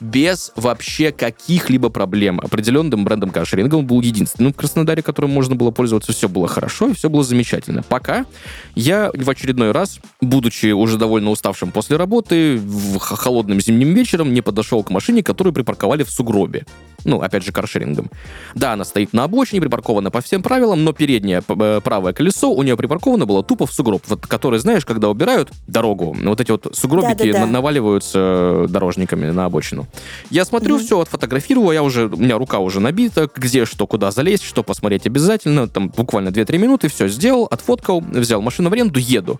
без 0.00 0.52
вообще 0.56 1.12
каких-либо 1.12 1.88
проблем. 1.88 2.40
Определенным 2.40 3.04
брендом 3.04 3.30
каршеринга 3.30 3.76
он 3.76 3.86
был 3.86 4.00
единственным 4.00 4.52
в 4.52 4.56
Краснодаре, 4.56 5.02
которым 5.02 5.30
можно 5.30 5.56
было 5.56 5.70
пользоваться. 5.70 6.12
Все 6.12 6.28
было 6.28 6.48
хорошо 6.48 6.88
и 6.88 6.94
все 6.94 7.08
было 7.08 7.24
замечательно. 7.24 7.82
Пока 7.82 8.26
я 8.74 9.10
в 9.14 9.30
очередной 9.30 9.72
раз, 9.72 10.00
будучи 10.20 10.72
уже 10.72 10.98
довольно 10.98 11.30
уставшим 11.30 11.72
после 11.72 11.96
работы, 11.96 12.58
в 12.58 12.98
холодным 13.46 13.60
зимним 13.60 13.94
вечером 13.94 14.34
не 14.34 14.42
подошел 14.42 14.82
к 14.82 14.90
машине, 14.90 15.22
которую 15.22 15.52
припарковали 15.54 16.02
в 16.02 16.10
сугробе. 16.10 16.64
Ну, 17.04 17.20
опять 17.20 17.44
же, 17.44 17.52
каршерингом. 17.52 18.10
Да, 18.56 18.72
она 18.72 18.84
стоит 18.84 19.12
на 19.12 19.24
обочине, 19.24 19.60
припаркована 19.60 20.10
по 20.10 20.20
всем 20.20 20.42
правилам, 20.42 20.82
но 20.82 20.92
переднее 20.92 21.42
э, 21.46 21.80
правое 21.84 22.12
колесо 22.12 22.50
у 22.50 22.62
нее 22.64 22.76
припарковано 22.76 23.26
было 23.26 23.44
тупо 23.44 23.66
в 23.66 23.72
сугроб, 23.72 24.02
вот, 24.08 24.26
который, 24.26 24.58
знаешь, 24.58 24.84
когда 24.84 25.08
убирают 25.08 25.52
дорогу, 25.68 26.16
вот 26.20 26.40
эти 26.40 26.50
вот 26.50 26.66
сугробики 26.72 27.32
да, 27.32 27.38
да, 27.38 27.46
да. 27.46 27.46
наваливаются 27.46 28.66
дорожниками 28.68 29.30
на 29.30 29.44
обочину. 29.44 29.86
Я 30.30 30.44
смотрю, 30.44 30.76
угу. 30.76 30.84
все, 30.84 31.00
отфотографировал, 31.00 31.70
я 31.70 31.84
уже, 31.84 32.06
у 32.06 32.16
меня 32.16 32.38
рука 32.38 32.58
уже 32.58 32.80
набита, 32.80 33.28
где 33.36 33.64
что, 33.66 33.86
куда 33.86 34.10
залезть, 34.10 34.42
что 34.42 34.64
посмотреть 34.64 35.06
обязательно, 35.06 35.68
там 35.68 35.90
буквально 35.90 36.30
2-3 36.30 36.58
минуты, 36.58 36.88
все 36.88 37.06
сделал, 37.06 37.44
отфоткал, 37.44 38.00
взял 38.00 38.42
машину 38.42 38.70
в 38.70 38.72
аренду, 38.72 38.98
еду. 38.98 39.38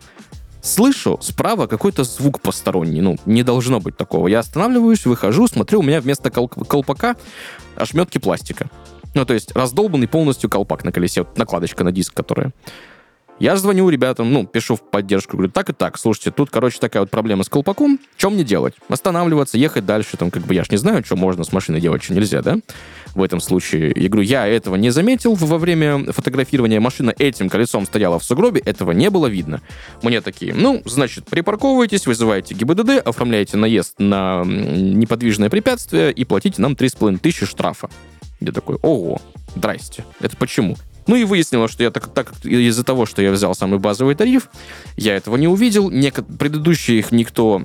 Слышу 0.66 1.16
справа 1.22 1.68
какой-то 1.68 2.02
звук 2.02 2.40
посторонний, 2.40 3.00
ну, 3.00 3.16
не 3.24 3.44
должно 3.44 3.78
быть 3.78 3.96
такого. 3.96 4.26
Я 4.26 4.40
останавливаюсь, 4.40 5.06
выхожу, 5.06 5.46
смотрю, 5.46 5.78
у 5.78 5.82
меня 5.84 6.00
вместо 6.00 6.28
кол- 6.28 6.48
колпака 6.48 7.14
ошметки 7.76 8.18
пластика. 8.18 8.68
Ну, 9.14 9.24
то 9.24 9.32
есть 9.32 9.52
раздолбанный 9.54 10.08
полностью 10.08 10.50
колпак 10.50 10.84
на 10.84 10.90
колесе, 10.90 11.24
накладочка 11.36 11.84
на 11.84 11.92
диск, 11.92 12.14
которая. 12.14 12.52
Я 13.38 13.56
звоню 13.56 13.86
ребятам, 13.90 14.32
ну, 14.32 14.46
пишу 14.46 14.76
в 14.76 14.82
поддержку, 14.82 15.36
говорю, 15.36 15.52
так 15.52 15.68
и 15.68 15.74
так, 15.74 15.98
слушайте, 15.98 16.30
тут, 16.30 16.48
короче, 16.48 16.78
такая 16.78 17.02
вот 17.02 17.10
проблема 17.10 17.44
с 17.44 17.50
колпаком, 17.50 17.98
что 18.16 18.30
мне 18.30 18.44
делать? 18.44 18.74
Останавливаться, 18.88 19.58
ехать 19.58 19.84
дальше, 19.84 20.16
там, 20.16 20.30
как 20.30 20.42
бы, 20.44 20.54
я 20.54 20.64
ж 20.64 20.70
не 20.70 20.78
знаю, 20.78 21.04
что 21.04 21.16
можно 21.16 21.44
с 21.44 21.52
машиной 21.52 21.82
делать, 21.82 22.02
что 22.02 22.14
нельзя, 22.14 22.40
да? 22.40 22.56
В 23.14 23.22
этом 23.22 23.40
случае, 23.40 23.92
я 23.94 24.08
говорю, 24.08 24.26
я 24.26 24.46
этого 24.46 24.76
не 24.76 24.88
заметил 24.88 25.34
во 25.34 25.58
время 25.58 26.10
фотографирования, 26.12 26.80
машина 26.80 27.14
этим 27.18 27.50
колесом 27.50 27.84
стояла 27.84 28.18
в 28.18 28.24
сугробе, 28.24 28.62
этого 28.62 28.92
не 28.92 29.10
было 29.10 29.26
видно. 29.26 29.60
Мне 30.02 30.22
такие, 30.22 30.54
ну, 30.54 30.80
значит, 30.86 31.26
припарковывайтесь, 31.26 32.06
вызываете 32.06 32.54
ГИБДД, 32.54 33.06
оформляете 33.06 33.58
наезд 33.58 33.96
на 33.98 34.44
неподвижное 34.44 35.50
препятствие 35.50 36.10
и 36.10 36.24
платите 36.24 36.62
нам 36.62 36.72
3,5 36.72 37.18
тысячи 37.18 37.44
штрафа. 37.44 37.90
Я 38.40 38.52
такой, 38.52 38.76
ого, 38.80 39.20
здрасте. 39.54 40.04
Это 40.20 40.36
почему? 40.38 40.76
Ну 41.06 41.16
и 41.16 41.24
выяснилось, 41.24 41.70
что 41.70 41.82
я 41.82 41.90
так, 41.90 42.08
так 42.08 42.32
из-за 42.44 42.84
того, 42.84 43.06
что 43.06 43.22
я 43.22 43.30
взял 43.30 43.54
самый 43.54 43.78
базовый 43.78 44.14
тариф, 44.14 44.48
я 44.96 45.16
этого 45.16 45.36
не 45.36 45.48
увидел. 45.48 45.90
Неко- 45.90 46.24
предыдущие 46.36 46.98
их 46.98 47.12
никто 47.12 47.62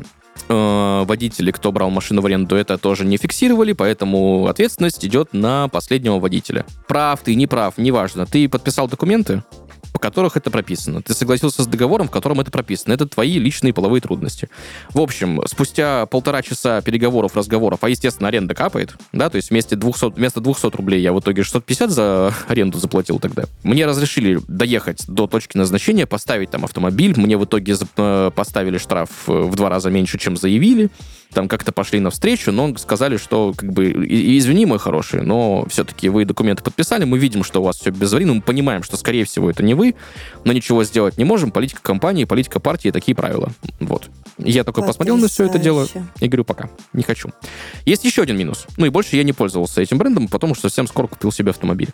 э, 0.48 1.04
водители, 1.06 1.52
кто 1.52 1.72
брал 1.72 1.90
машину 1.90 2.22
в 2.22 2.26
аренду, 2.26 2.56
это 2.56 2.78
тоже 2.78 3.06
не 3.06 3.18
фиксировали, 3.18 3.74
поэтому 3.74 4.48
ответственность 4.48 5.04
идет 5.06 5.34
на 5.34 5.68
последнего 5.70 6.20
водителя. 6.20 6.66
Прав 6.88 7.20
ты, 7.22 7.36
не 7.36 7.48
прав, 7.48 7.78
неважно. 7.78 8.26
Ты 8.26 8.48
подписал 8.48 8.88
документы, 8.88 9.44
которых 10.02 10.36
это 10.36 10.52
прописано. 10.52 11.02
Ты 11.02 11.14
согласился 11.14 11.64
с 11.64 11.68
договором, 11.68 12.08
в 12.08 12.12
котором 12.12 12.42
это 12.42 12.52
прописано. 12.52 12.94
Это 12.94 13.08
твои 13.08 13.40
личные 13.40 13.74
половые 13.74 14.02
трудности. 14.02 14.50
В 14.90 15.00
общем, 15.00 15.42
спустя 15.46 16.06
полтора 16.08 16.42
часа 16.42 16.82
переговоров, 16.82 17.38
разговоров, 17.38 17.80
а, 17.84 17.90
естественно, 17.90 18.28
аренда 18.28 18.54
капает, 18.54 18.96
да, 19.14 19.30
то 19.30 19.38
есть 19.38 19.52
вместе 19.52 19.76
200, 19.76 20.18
вместо 20.18 20.42
200 20.42 20.76
рублей 20.76 21.02
я 21.02 21.14
в 21.14 21.20
итоге 21.20 21.44
650 21.44 21.92
за 21.92 22.34
аренду 22.48 22.80
заплатил 22.80 23.20
тогда. 23.20 23.46
Мне 23.64 23.86
разрешили 23.86 24.40
доехать 24.48 25.06
до 25.08 25.28
точки 25.28 25.56
назначения, 25.58 26.06
поставить 26.06 26.50
там 26.50 26.66
автомобиль. 26.66 27.14
Мне 27.16 27.38
в 27.38 27.46
итоге 27.46 27.76
э, 27.98 28.32
поставили 28.36 28.78
штраф 28.78 29.10
э, 29.28 29.32
в 29.32 29.56
два 29.56 29.70
раза 29.70 29.90
меньше, 29.90 30.18
чем 30.18 30.36
заявили 30.36 30.90
там 31.34 31.48
как-то 31.48 31.72
пошли 31.72 32.00
навстречу, 32.00 32.52
но 32.52 32.76
сказали, 32.78 33.18
что 33.18 33.54
как 33.56 33.72
бы 33.72 33.92
извини, 33.92 34.66
мой 34.66 34.80
хороший, 34.80 35.22
но 35.22 35.66
все-таки 35.70 36.10
вы 36.10 36.26
документы 36.26 36.64
подписали, 36.64 37.06
мы 37.06 37.18
видим, 37.18 37.44
что 37.44 37.62
у 37.62 37.64
вас 37.64 37.78
все 37.78 37.92
безаварийно, 37.92 38.36
мы 38.36 38.42
понимаем, 38.42 38.84
что 38.84 38.98
скорее 38.98 39.26
всего 39.26 39.50
это 39.50 39.64
не 39.64 39.74
вы, 39.74 39.96
но 40.44 40.54
ничего 40.54 40.84
сделать 40.84 41.18
не 41.18 41.24
можем, 41.24 41.52
политика 41.52 41.82
компании, 41.82 42.26
политика 42.26 42.60
партии, 42.60 42.90
такие 42.90 43.16
правила. 43.16 43.52
Вот. 43.80 44.10
Я 44.38 44.64
такой 44.64 44.86
посмотрел 44.86 45.18
на 45.18 45.28
все 45.28 45.46
это 45.46 45.60
дело 45.60 45.88
и 46.20 46.28
говорю, 46.28 46.46
пока, 46.46 46.70
не 46.94 47.04
хочу. 47.04 47.32
Есть 47.86 48.04
еще 48.04 48.22
один 48.22 48.38
минус. 48.38 48.66
Ну 48.78 48.86
и 48.86 48.90
больше 48.90 49.16
я 49.16 49.24
не 49.24 49.34
пользовался 49.34 49.82
этим 49.82 49.98
брендом, 49.98 50.28
потому 50.28 50.56
что 50.56 50.70
совсем 50.70 50.88
скоро 50.88 51.08
купил 51.08 51.32
себе 51.32 51.52
автомобиль. 51.52 51.90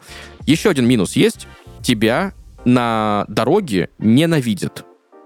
Еще 0.46 0.70
один 0.70 0.88
минус 0.88 1.16
есть. 1.16 1.48
Тебя 1.82 2.34
на 2.66 3.26
дороге 3.28 3.90
ненавидят. 4.00 4.86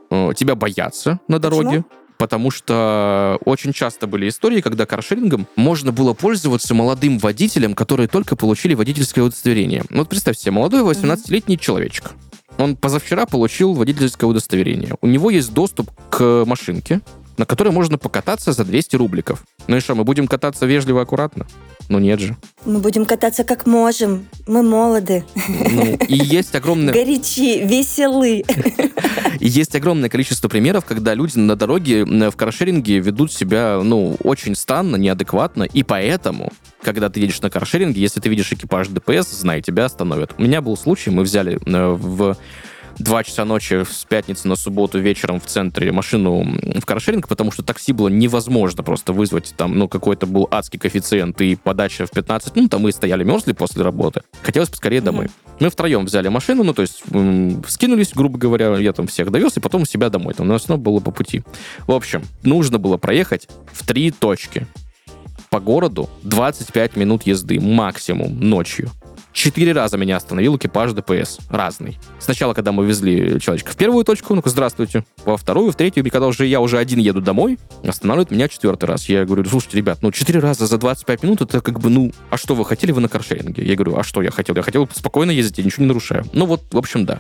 Э, 0.10 0.32
тебя 0.36 0.56
боятся 0.56 1.20
на 1.28 1.40
дороге. 1.40 1.84
Почему? 1.84 2.01
Потому 2.22 2.52
что 2.52 3.40
очень 3.46 3.74
часто 3.74 4.06
были 4.06 4.30
истории, 4.30 4.62
когда 4.62 4.86
каршерингом 4.86 5.48
можно 5.56 5.92
было 5.92 6.14
пользоваться 6.14 6.76
молодым 6.76 7.18
водителем, 7.18 7.74
которые 7.74 8.08
только 8.08 8.36
получили 8.36 8.76
водительское 8.76 9.24
удостоверение. 9.24 9.84
Вот 9.90 10.08
представь 10.08 10.38
себе, 10.38 10.52
молодой 10.52 10.82
18-летний 10.84 11.58
человечек. 11.58 12.12
Он 12.60 12.76
позавчера 12.76 13.26
получил 13.26 13.74
водительское 13.74 14.30
удостоверение. 14.30 14.98
У 15.02 15.08
него 15.08 15.32
есть 15.32 15.52
доступ 15.52 15.90
к 16.12 16.46
машинке, 16.46 17.02
на 17.38 17.48
которой 17.48 17.70
можно 17.70 17.98
покататься 17.98 18.54
за 18.54 18.66
200 18.66 18.98
рубликов. 18.98 19.44
Ну 19.66 19.78
и 19.78 19.80
что, 19.80 19.96
мы 19.96 20.04
будем 20.04 20.28
кататься 20.28 20.68
вежливо, 20.68 21.02
аккуратно? 21.02 21.48
Ну 21.92 22.00
нет 22.00 22.22
же. 22.22 22.38
Мы 22.64 22.80
будем 22.80 23.06
кататься 23.06 23.44
как 23.44 23.68
можем. 23.68 24.26
Мы 24.48 24.64
молоды. 24.64 25.26
Ну, 25.36 25.98
и 26.08 26.16
есть 26.16 26.56
огромное... 26.56 26.94
Горячи, 26.94 27.66
веселы. 27.66 28.46
И 29.42 29.48
есть 29.48 29.76
огромное 29.76 30.08
количество 30.08 30.48
примеров, 30.48 30.86
когда 30.86 31.14
люди 31.14 31.38
на 31.38 31.58
дороге 31.58 32.06
в 32.06 32.36
каршеринге 32.38 33.00
ведут 33.00 33.34
себя, 33.34 33.82
ну, 33.84 34.16
очень 34.24 34.56
странно, 34.56 34.96
неадекватно, 34.96 35.64
и 35.64 35.84
поэтому 35.84 36.54
когда 36.82 37.10
ты 37.10 37.20
едешь 37.20 37.42
на 37.42 37.50
каршеринге, 37.50 38.00
если 38.00 38.22
ты 38.22 38.30
видишь 38.30 38.54
экипаж 38.54 38.88
ДПС, 38.88 39.30
знай, 39.32 39.62
тебя 39.62 39.84
остановят. 39.84 40.34
У 40.38 40.44
меня 40.44 40.62
был 40.62 40.78
случай, 40.78 41.10
мы 41.10 41.24
взяли 41.24 41.60
э, 41.66 41.88
в 41.92 42.38
2 43.00 43.24
часа 43.24 43.46
ночи 43.46 43.84
с 43.84 44.06
пятницы 44.06 44.48
на 44.48 44.56
субботу 44.56 45.00
вечером 45.00 45.40
в 45.40 45.46
центре 45.46 45.92
машину 45.92 46.46
в 46.80 46.86
каршеринг, 46.86 47.28
потому 47.28 47.52
что 47.52 47.64
такси 47.64 47.94
было 47.94 48.08
невозможно 48.08 48.84
просто 48.84 49.14
вызвать. 49.14 49.54
Там, 49.58 49.78
ну, 49.78 49.88
какой-то 49.88 50.26
был 50.26 50.48
адский 50.52 50.80
коэффициент 50.80 51.40
и 51.42 51.56
подача 51.56 52.06
в 52.06 52.12
15 52.12 52.56
минут, 52.56 52.74
а 52.74 52.80
мы 52.80 52.92
стояли 52.92 53.24
мерзли 53.24 53.54
после 53.54 53.84
работы. 53.84 54.22
Хотелось 54.42 54.70
поскорее 54.70 55.02
домой. 55.02 55.26
Mm-hmm. 55.26 55.58
Мы 55.62 55.70
втроем 55.70 56.06
взяли 56.06 56.28
машину, 56.28 56.64
ну, 56.64 56.74
то 56.74 56.82
есть 56.82 57.04
скинулись, 57.68 58.14
грубо 58.14 58.38
говоря, 58.38 58.78
я 58.78 58.94
там 58.94 59.08
всех 59.08 59.32
довез, 59.32 59.58
и 59.58 59.60
потом 59.60 59.84
у 59.84 59.86
себя 59.86 60.10
домой. 60.10 60.34
Там 60.34 60.48
у 60.48 60.50
нас 60.50 60.66
было 60.66 61.00
по 61.00 61.12
пути. 61.12 61.44
В 61.88 61.92
общем, 61.92 62.24
нужно 62.44 62.80
было 62.80 62.98
проехать 62.98 63.48
в 63.72 63.86
три 63.86 64.12
точки 64.12 64.68
по 65.52 65.60
городу 65.60 66.10
25 66.24 66.96
минут 66.96 67.24
езды 67.24 67.60
максимум 67.60 68.40
ночью. 68.40 68.90
Четыре 69.34 69.72
раза 69.72 69.98
меня 69.98 70.18
остановил 70.18 70.58
экипаж 70.58 70.94
ДПС. 70.94 71.40
Разный. 71.50 71.98
Сначала, 72.20 72.54
когда 72.54 72.72
мы 72.72 72.86
везли 72.86 73.40
человечка 73.40 73.72
в 73.72 73.78
первую 73.78 74.04
точку, 74.04 74.36
ну-ка, 74.36 74.50
здравствуйте. 74.50 75.06
Во 75.26 75.38
вторую, 75.38 75.72
в 75.72 75.76
третью, 75.76 76.04
и 76.04 76.10
когда 76.10 76.28
уже 76.28 76.46
я 76.46 76.60
уже 76.60 76.78
один 76.78 77.00
еду 77.00 77.22
домой, 77.22 77.58
останавливает 77.84 78.32
меня 78.32 78.48
четвертый 78.48 78.86
раз. 78.86 79.08
Я 79.08 79.26
говорю, 79.26 79.46
слушайте, 79.46 79.78
ребят, 79.78 80.00
ну 80.02 80.12
четыре 80.12 80.40
раза 80.40 80.66
за 80.66 80.78
25 80.78 81.24
минут, 81.24 81.42
это 81.42 81.62
как 81.62 81.80
бы, 81.80 81.90
ну, 81.90 82.12
а 82.30 82.38
что 82.38 82.56
вы 82.56 82.66
хотели 82.66 82.92
вы 82.92 83.02
на 83.02 83.08
каршеринге? 83.08 83.64
Я 83.64 83.76
говорю, 83.76 83.98
а 83.98 84.04
что 84.04 84.22
я 84.22 84.32
хотел? 84.32 84.56
Я 84.56 84.64
хотел 84.64 84.90
спокойно 84.94 85.32
ездить, 85.32 85.60
я 85.60 85.64
ничего 85.64 85.84
не 85.84 85.88
нарушаю. 85.88 86.26
Ну 86.34 86.46
вот, 86.46 86.62
в 86.72 86.78
общем, 86.78 87.06
да. 87.06 87.20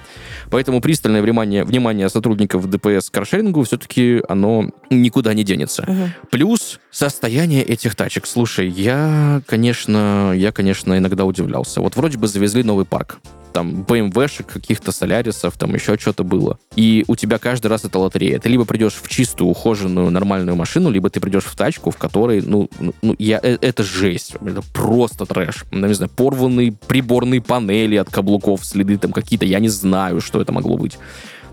Поэтому 0.49 0.81
пристальное 0.81 1.21
внимание, 1.21 1.63
внимание 1.63 2.09
сотрудников 2.09 2.69
ДПС 2.69 3.09
к 3.09 3.13
каршерингу 3.13 3.63
все-таки 3.63 4.21
оно 4.27 4.69
никуда 4.89 5.33
не 5.33 5.43
денется. 5.43 5.83
Угу. 5.83 6.29
Плюс 6.31 6.79
состояние 6.91 7.63
этих 7.63 7.95
тачек. 7.95 8.27
Слушай, 8.27 8.67
я, 8.67 9.41
конечно, 9.45 10.33
я, 10.35 10.51
конечно, 10.51 10.97
иногда 10.97 11.25
удивлялся. 11.25 11.81
Вот 11.81 11.95
вроде 12.01 12.17
бы 12.17 12.27
завезли 12.27 12.63
новый 12.63 12.85
парк. 12.85 13.19
там 13.53 13.83
BMW-шек 13.83 14.47
каких-то, 14.47 14.91
Солярисов, 14.91 15.57
там 15.57 15.75
еще 15.75 15.97
что-то 15.99 16.23
было. 16.23 16.57
И 16.75 17.03
у 17.07 17.15
тебя 17.15 17.37
каждый 17.37 17.67
раз 17.67 17.85
это 17.85 17.99
лотерея. 17.99 18.39
Ты 18.39 18.49
либо 18.49 18.65
придешь 18.65 18.93
в 18.93 19.07
чистую, 19.07 19.49
ухоженную, 19.49 20.09
нормальную 20.09 20.55
машину, 20.55 20.89
либо 20.89 21.09
ты 21.09 21.19
придешь 21.19 21.43
в 21.43 21.55
тачку, 21.55 21.91
в 21.91 21.97
которой, 21.97 22.41
ну, 22.41 22.69
ну, 22.79 22.93
ну 23.01 23.15
я, 23.19 23.39
э, 23.43 23.57
это 23.61 23.83
жесть. 23.83 24.35
Это 24.41 24.61
просто 24.73 25.25
трэш. 25.25 25.65
Ну, 25.69 25.85
не 25.85 25.93
знаю, 25.93 26.09
порванные 26.09 26.71
приборные 26.71 27.41
панели 27.41 27.97
от 27.97 28.09
каблуков, 28.09 28.65
следы 28.65 28.97
там 28.97 29.11
какие-то, 29.11 29.45
я 29.45 29.59
не 29.59 29.69
знаю, 29.69 30.21
что 30.21 30.41
это 30.41 30.51
могло 30.53 30.77
быть. 30.77 30.97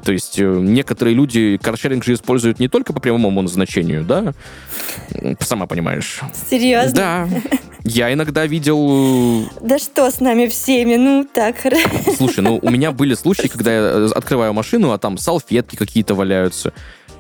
То 0.09 0.13
есть 0.13 0.39
э, 0.39 0.43
некоторые 0.43 1.15
люди 1.15 1.59
каршеринг 1.63 2.03
же 2.03 2.15
используют 2.15 2.59
не 2.61 2.69
только 2.69 2.95
по 2.95 2.99
прямому 2.99 3.43
назначению, 3.43 4.05
да? 4.05 4.33
Сама 5.39 5.67
понимаешь. 5.67 6.21
Серьезно? 6.49 6.95
Да. 6.95 7.29
Я 7.85 8.11
иногда 8.11 8.47
видел... 8.47 9.45
Э, 9.45 9.59
да 9.61 9.79
что 9.79 10.11
с 10.11 10.21
нами 10.21 10.47
всеми? 10.47 10.97
Ну, 10.97 11.29
так. 11.31 11.57
Слушай, 12.17 12.41
ну 12.41 12.59
у 12.63 12.71
меня 12.71 12.91
были 12.91 13.13
случаи, 13.13 13.49
когда 13.49 13.71
я 13.71 13.81
э, 13.81 14.09
открываю 14.15 14.55
машину, 14.55 14.93
а 14.93 14.99
там 14.99 15.19
салфетки 15.19 15.77
какие-то 15.77 16.15
валяются 16.15 16.73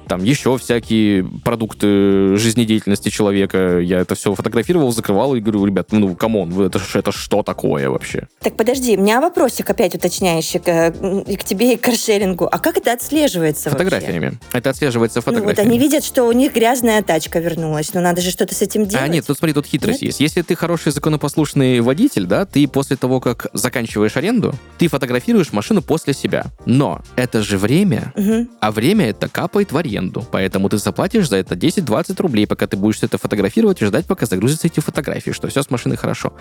там 0.09 0.25
еще 0.25 0.57
всякие 0.59 1.25
продукты 1.45 2.37
жизнедеятельности 2.37 3.11
человека. 3.11 3.79
Я 3.79 4.01
это 4.01 4.15
все 4.15 4.35
фотографировал, 4.35 4.91
закрывал 4.91 5.35
и 5.35 5.41
говорю, 5.41 5.65
ребят, 5.65 5.93
ну, 5.93 6.15
come 6.17 6.41
on, 6.41 6.59
это, 6.61 6.81
это 6.95 7.13
что 7.13 7.43
такое 7.43 7.91
вообще? 7.91 8.27
Так, 8.41 8.57
подожди, 8.57 8.97
у 8.97 9.01
меня 9.01 9.21
вопросик 9.21 9.69
опять 9.71 9.95
уточняющий 9.95 10.61
к, 10.61 10.89
и 11.29 11.37
к 11.37 11.45
тебе, 11.45 11.75
и 11.75 11.77
к 11.77 11.83
каршерингу. 11.83 12.49
А 12.51 12.59
как 12.59 12.79
это 12.79 12.93
отслеживается 12.93 13.71
Фотографиями. 13.71 14.25
Вообще? 14.25 14.39
Это 14.53 14.71
отслеживается 14.71 15.21
фотографиями. 15.21 15.57
Ну, 15.57 15.63
вот 15.63 15.69
они 15.69 15.79
видят, 15.79 16.05
что 16.05 16.25
у 16.25 16.33
них 16.33 16.55
грязная 16.55 17.03
тачка 17.03 17.39
вернулась, 17.39 17.93
но 17.95 18.01
надо 18.01 18.23
же 18.23 18.31
что-то 18.31 18.55
с 18.55 18.63
этим 18.63 18.87
делать. 18.87 19.05
А 19.05 19.09
нет, 19.09 19.27
тут 19.27 19.39
смотри, 19.39 19.53
тут 19.53 19.67
хитрость 19.67 20.03
нет? 20.03 20.09
есть. 20.09 20.21
Если 20.21 20.43
ты 20.43 20.55
хороший 20.55 20.93
законопослушный 20.93 21.81
водитель, 21.81 22.27
да, 22.27 22.47
ты 22.47 22.67
после 22.67 22.97
того, 22.97 23.21
как 23.21 23.49
заканчиваешь 23.53 24.17
аренду, 24.17 24.55
ты 24.79 24.89
фотографируешь 24.89 25.53
машину 25.53 25.83
после 25.83 26.15
себя. 26.15 26.47
Но 26.65 27.03
это 27.17 27.43
же 27.43 27.59
время, 27.59 28.13
угу. 28.17 28.47
а 28.61 28.73
время 28.73 29.11
это 29.11 29.29
капает 29.29 29.73
в 29.73 29.77
аренду 29.77 29.98
аренду. 29.99 30.25
Поэтому 30.31 30.69
ты 30.69 30.79
заплатишь 30.79 31.29
за 31.29 31.37
это 31.37 31.55
10-20 31.55 32.21
рублей, 32.23 32.47
пока 32.47 32.67
ты 32.67 32.77
будешь 32.77 33.03
это 33.03 33.19
фотографировать 33.19 33.83
и 33.83 33.87
ждать, 33.87 34.07
пока 34.07 34.27
загрузятся 34.27 34.69
эти 34.69 34.81
фотографии, 34.81 35.31
что 35.33 35.49
все 35.49 35.63
с 35.63 35.71
машиной 35.71 35.97
хорошо. 35.97 36.33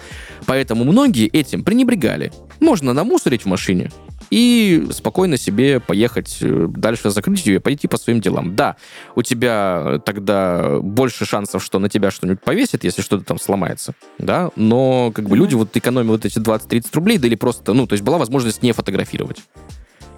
Поэтому 0.46 0.84
многие 0.84 1.28
этим 1.28 1.64
пренебрегали. 1.64 2.32
Можно 2.60 2.94
намусорить 2.94 3.44
в 3.44 3.46
машине 3.46 3.92
и 4.30 4.88
спокойно 4.92 5.38
себе 5.38 5.80
поехать 5.80 6.38
э, 6.42 6.68
дальше, 6.70 7.10
закрыть 7.10 7.46
ее 7.46 7.56
и 7.56 7.60
пойти 7.60 7.88
по 7.88 7.98
своим 7.98 8.20
делам. 8.20 8.56
Да, 8.56 8.76
у 9.16 9.22
тебя 9.22 10.02
тогда 10.06 10.80
больше 10.80 11.26
шансов, 11.26 11.64
что 11.64 11.80
на 11.80 11.90
тебя 11.90 12.12
что-нибудь 12.12 12.42
повесит, 12.42 12.84
если 12.84 13.02
что-то 13.02 13.24
там 13.24 13.40
сломается, 13.40 13.94
да, 14.18 14.50
но 14.56 15.12
как 15.14 15.30
бы 15.30 15.38
люди 15.38 15.56
вот 15.56 15.76
экономят 15.78 16.08
вот 16.08 16.26
эти 16.26 16.40
20-30 16.40 16.88
рублей, 16.94 17.18
да 17.18 17.28
или 17.28 17.36
просто, 17.36 17.74
ну, 17.74 17.88
то 17.88 17.94
есть 17.94 18.04
была 18.04 18.18
возможность 18.18 18.64
не 18.64 18.72
фотографировать. 18.72 19.38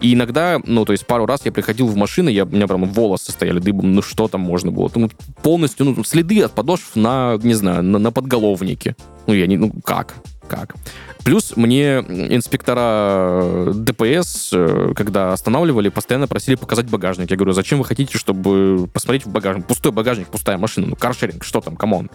И 0.01 0.13
иногда, 0.13 0.59
ну, 0.65 0.85
то 0.85 0.93
есть 0.93 1.05
пару 1.05 1.25
раз 1.25 1.41
я 1.45 1.51
приходил 1.51 1.87
в 1.87 1.95
машину, 1.95 2.29
я, 2.29 2.45
у 2.45 2.47
меня 2.47 2.67
прям 2.67 2.85
волосы 2.85 3.31
стояли 3.31 3.59
дыбом, 3.59 3.93
ну 3.93 4.01
что 4.01 4.27
там 4.27 4.41
можно 4.41 4.71
было? 4.71 4.89
Ну, 4.95 5.09
полностью, 5.43 5.85
ну, 5.85 6.03
следы 6.03 6.41
от 6.41 6.53
подошв 6.53 6.95
на, 6.95 7.37
не 7.43 7.53
знаю, 7.53 7.83
на, 7.83 7.99
на 7.99 8.11
подголовнике. 8.11 8.95
Ну, 9.27 9.33
я 9.33 9.45
не, 9.47 9.57
ну, 9.57 9.71
как? 9.83 10.15
Как? 10.47 10.75
Плюс 11.23 11.55
мне 11.57 11.99
инспектора 11.99 13.73
ДПС, 13.73 14.51
э, 14.53 14.93
когда 14.95 15.33
останавливали, 15.33 15.89
постоянно 15.89 16.27
просили 16.27 16.55
показать 16.55 16.89
багажник. 16.89 17.29
Я 17.29 17.37
говорю, 17.37 17.51
зачем 17.51 17.77
вы 17.77 17.85
хотите, 17.85 18.17
чтобы 18.17 18.87
посмотреть 18.91 19.25
в 19.25 19.29
багажник? 19.29 19.67
Пустой 19.67 19.91
багажник, 19.91 20.27
пустая 20.27 20.57
машина. 20.57 20.87
Ну, 20.87 20.95
каршеринг, 20.95 21.43
что 21.43 21.61
там, 21.61 21.75
come 21.75 21.95
on? 21.95 22.09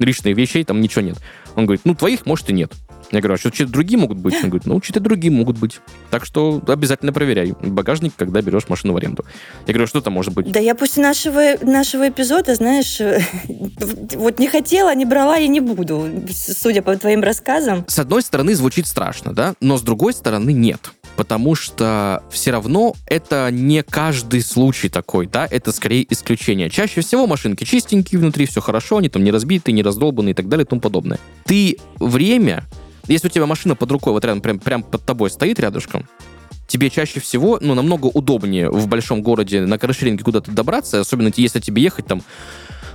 Личных 0.00 0.36
вещей 0.36 0.64
там 0.64 0.80
ничего 0.80 1.02
нет. 1.02 1.18
Он 1.54 1.66
говорит, 1.66 1.82
ну, 1.84 1.94
твоих, 1.94 2.26
может, 2.26 2.50
и 2.50 2.52
нет. 2.52 2.72
Я 3.12 3.20
говорю, 3.20 3.34
а 3.34 3.38
что, 3.38 3.52
что-то 3.52 3.72
другие 3.72 3.98
могут 3.98 4.18
быть? 4.18 4.34
Он 4.42 4.50
говорит, 4.50 4.66
ну, 4.66 4.80
что-то 4.80 5.00
другие 5.00 5.32
могут 5.32 5.58
быть. 5.58 5.80
Так 6.10 6.24
что 6.24 6.62
обязательно 6.66 7.12
проверяй 7.12 7.54
багажник, 7.60 8.12
когда 8.16 8.40
берешь 8.40 8.68
машину 8.68 8.92
в 8.92 8.96
аренду. 8.96 9.24
Я 9.66 9.72
говорю, 9.72 9.84
«А 9.84 9.86
что 9.88 10.00
там 10.00 10.12
может 10.12 10.32
быть? 10.32 10.50
Да 10.50 10.60
я 10.60 10.74
после 10.74 11.02
нашего, 11.02 11.56
нашего 11.62 12.08
эпизода, 12.08 12.54
знаешь, 12.54 13.00
вот 14.14 14.38
не 14.38 14.48
хотела, 14.48 14.94
не 14.94 15.04
брала 15.04 15.38
и 15.38 15.48
не 15.48 15.60
буду, 15.60 16.08
судя 16.30 16.82
по 16.82 16.96
твоим 16.96 17.22
рассказам. 17.22 17.84
С 17.88 17.98
одной 17.98 18.22
стороны, 18.22 18.54
звучит 18.54 18.86
страшно, 18.86 19.34
да? 19.34 19.54
Но 19.60 19.76
с 19.76 19.82
другой 19.82 20.12
стороны, 20.12 20.52
нет 20.52 20.92
потому 21.20 21.54
что 21.54 22.22
все 22.30 22.50
равно 22.50 22.94
это 23.04 23.50
не 23.52 23.82
каждый 23.82 24.40
случай 24.40 24.88
такой, 24.88 25.26
да, 25.26 25.46
это 25.50 25.70
скорее 25.70 26.10
исключение. 26.10 26.70
Чаще 26.70 27.02
всего 27.02 27.26
машинки 27.26 27.64
чистенькие 27.64 28.18
внутри, 28.18 28.46
все 28.46 28.62
хорошо, 28.62 28.96
они 28.96 29.10
там 29.10 29.22
не 29.22 29.30
разбиты, 29.30 29.70
не 29.72 29.82
раздолбаны 29.82 30.30
и 30.30 30.32
так 30.32 30.48
далее 30.48 30.64
и 30.64 30.66
тому 30.66 30.80
подобное. 30.80 31.18
Ты 31.44 31.76
время 31.98 32.64
если 33.06 33.26
у 33.26 33.30
тебя 33.30 33.44
машина 33.44 33.76
под 33.76 33.90
рукой, 33.92 34.14
вот 34.14 34.24
рядом, 34.24 34.40
прям, 34.40 34.58
прям 34.58 34.82
под 34.82 35.04
тобой 35.04 35.28
стоит 35.28 35.60
рядышком, 35.60 36.08
тебе 36.66 36.88
чаще 36.88 37.20
всего, 37.20 37.58
ну, 37.60 37.74
намного 37.74 38.06
удобнее 38.06 38.70
в 38.70 38.88
большом 38.88 39.20
городе 39.20 39.60
на 39.60 39.78
каршеринге 39.78 40.24
куда-то 40.24 40.50
добраться, 40.52 41.00
особенно 41.00 41.30
если 41.36 41.60
тебе 41.60 41.82
ехать 41.82 42.06
там 42.06 42.22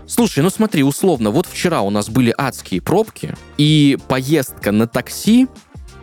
Слушай, 0.08 0.42
ну 0.42 0.50
смотри, 0.50 0.82
условно, 0.82 1.30
вот 1.30 1.46
вчера 1.46 1.82
у 1.82 1.92
нас 1.92 2.10
были 2.10 2.34
адские 2.36 2.82
пробки, 2.82 3.36
и 3.58 4.00
поездка 4.08 4.72
на 4.72 4.88
такси 4.88 5.48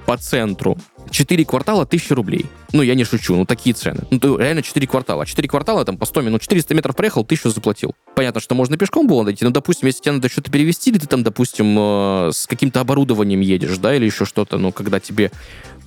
по 0.06 0.16
центру 0.16 0.76
4 1.12 1.44
квартала 1.44 1.82
1000 1.82 2.14
рублей. 2.14 2.46
Ну, 2.72 2.82
я 2.82 2.94
не 2.94 3.04
шучу, 3.04 3.36
ну 3.36 3.44
такие 3.44 3.74
цены. 3.74 4.00
Ну, 4.10 4.38
реально 4.38 4.62
4 4.62 4.86
квартала. 4.86 5.26
4 5.26 5.48
квартала 5.48 5.84
там 5.84 5.98
по 5.98 6.06
100 6.06 6.22
минут, 6.22 6.42
400 6.42 6.74
метров 6.74 6.96
проехал, 6.96 7.22
1000 7.22 7.50
заплатил. 7.50 7.94
Понятно, 8.16 8.40
что 8.40 8.54
можно 8.54 8.76
пешком 8.76 9.06
было 9.06 9.24
дойти, 9.24 9.44
но, 9.44 9.50
допустим, 9.50 9.86
если 9.86 10.02
тебе 10.02 10.12
надо 10.12 10.28
что-то 10.28 10.50
перевести, 10.50 10.90
или 10.90 10.98
ты 10.98 11.06
там, 11.06 11.22
допустим, 11.22 11.76
э, 11.78 12.30
с 12.32 12.46
каким-то 12.46 12.80
оборудованием 12.80 13.40
едешь, 13.40 13.76
да, 13.78 13.94
или 13.94 14.06
еще 14.06 14.24
что-то, 14.24 14.58
ну, 14.58 14.72
когда 14.72 15.00
тебе 15.00 15.30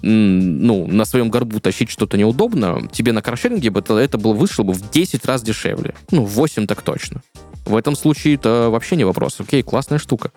ну, 0.01 0.87
на 0.87 1.05
своем 1.05 1.29
горбу 1.29 1.59
тащить 1.59 1.89
что-то 1.89 2.17
неудобно, 2.17 2.87
тебе 2.91 3.11
на 3.11 3.21
каршеринге 3.21 3.69
бы 3.69 3.79
это, 3.79 3.97
это 3.97 4.17
было, 4.17 4.33
вышло 4.33 4.63
бы 4.63 4.73
в 4.73 4.91
10 4.91 5.25
раз 5.25 5.41
дешевле. 5.41 5.95
Ну, 6.11 6.25
в 6.25 6.31
8 6.31 6.67
так 6.67 6.81
точно. 6.81 7.21
В 7.65 7.75
этом 7.75 7.95
случае 7.95 8.35
это 8.35 8.69
вообще 8.69 8.95
не 8.95 9.03
вопрос. 9.03 9.39
Окей, 9.39 9.63
классная 9.63 9.97
штука. 9.97 10.31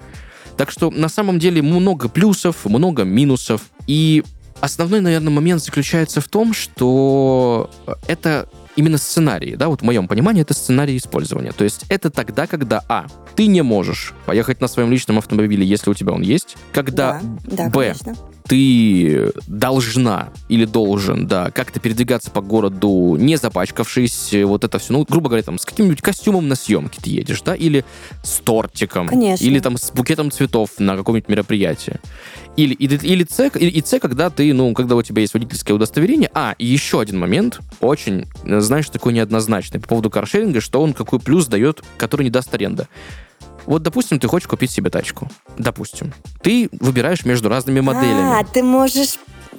Так 0.56 0.70
что 0.70 0.90
на 0.90 1.08
самом 1.08 1.38
деле 1.38 1.62
много 1.62 2.08
плюсов, 2.08 2.64
много 2.64 3.04
минусов. 3.04 3.62
И 3.86 4.24
Основной, 4.60 5.00
наверное, 5.00 5.32
момент 5.32 5.62
заключается 5.62 6.20
в 6.20 6.28
том, 6.28 6.52
что 6.52 7.70
это 8.06 8.48
именно 8.76 8.98
сценарий, 8.98 9.56
да, 9.56 9.68
вот 9.68 9.80
в 9.80 9.84
моем 9.84 10.06
понимании 10.06 10.42
это 10.42 10.54
сценарий 10.54 10.96
использования. 10.96 11.52
То 11.52 11.64
есть 11.64 11.84
это 11.88 12.10
тогда, 12.10 12.46
когда, 12.46 12.84
а, 12.88 13.06
ты 13.34 13.46
не 13.46 13.62
можешь 13.62 14.14
поехать 14.24 14.60
на 14.60 14.68
своем 14.68 14.90
личном 14.90 15.18
автомобиле, 15.18 15.66
если 15.66 15.90
у 15.90 15.94
тебя 15.94 16.12
он 16.12 16.22
есть, 16.22 16.56
когда, 16.72 17.20
да, 17.44 17.64
да, 17.64 17.70
б, 17.70 17.94
конечно 17.94 18.16
ты 18.48 19.30
должна 19.46 20.30
или 20.48 20.64
должен, 20.64 21.26
да, 21.26 21.50
как-то 21.50 21.80
передвигаться 21.80 22.30
по 22.30 22.40
городу, 22.40 23.16
не 23.18 23.36
запачкавшись, 23.36 24.34
вот 24.44 24.64
это 24.64 24.78
все, 24.78 24.94
ну, 24.94 25.04
грубо 25.08 25.28
говоря, 25.28 25.42
там, 25.42 25.58
с 25.58 25.66
каким-нибудь 25.66 26.00
костюмом 26.00 26.48
на 26.48 26.54
съемки 26.54 26.98
ты 26.98 27.10
едешь, 27.10 27.42
да, 27.42 27.54
или 27.54 27.84
с 28.24 28.38
тортиком, 28.38 29.08
Конечно. 29.08 29.44
или 29.44 29.60
там 29.60 29.76
с 29.76 29.90
букетом 29.90 30.30
цветов 30.30 30.70
на 30.78 30.96
каком-нибудь 30.96 31.28
мероприятии. 31.28 32.00
Или, 32.56 32.74
или, 32.74 32.98
или 33.02 33.26
С, 33.28 33.50
или, 33.54 33.70
и 33.70 33.82
С, 33.84 34.00
когда 34.00 34.30
ты, 34.30 34.52
ну, 34.54 34.72
когда 34.72 34.96
у 34.96 35.02
тебя 35.02 35.20
есть 35.20 35.34
водительское 35.34 35.76
удостоверение. 35.76 36.30
А, 36.32 36.54
и 36.58 36.64
еще 36.64 37.00
один 37.00 37.18
момент, 37.18 37.60
очень, 37.80 38.26
знаешь, 38.44 38.88
такой 38.88 39.12
неоднозначный 39.12 39.78
по 39.78 39.88
поводу 39.88 40.10
каршеринга, 40.10 40.60
что 40.60 40.80
он 40.80 40.94
какой 40.94 41.20
плюс 41.20 41.46
дает, 41.46 41.82
который 41.98 42.22
не 42.22 42.30
даст 42.30 42.52
аренда. 42.54 42.88
Вот, 43.66 43.82
допустим, 43.82 44.18
ты 44.18 44.28
хочешь 44.28 44.48
купить 44.48 44.70
себе 44.70 44.90
тачку. 44.90 45.28
Допустим. 45.56 46.12
Ты 46.42 46.68
выбираешь 46.72 47.24
между 47.24 47.48
разными 47.48 47.80
моделями. 47.80 48.40
А, 48.40 48.44
ты 48.44 48.62
можешь 48.62 49.18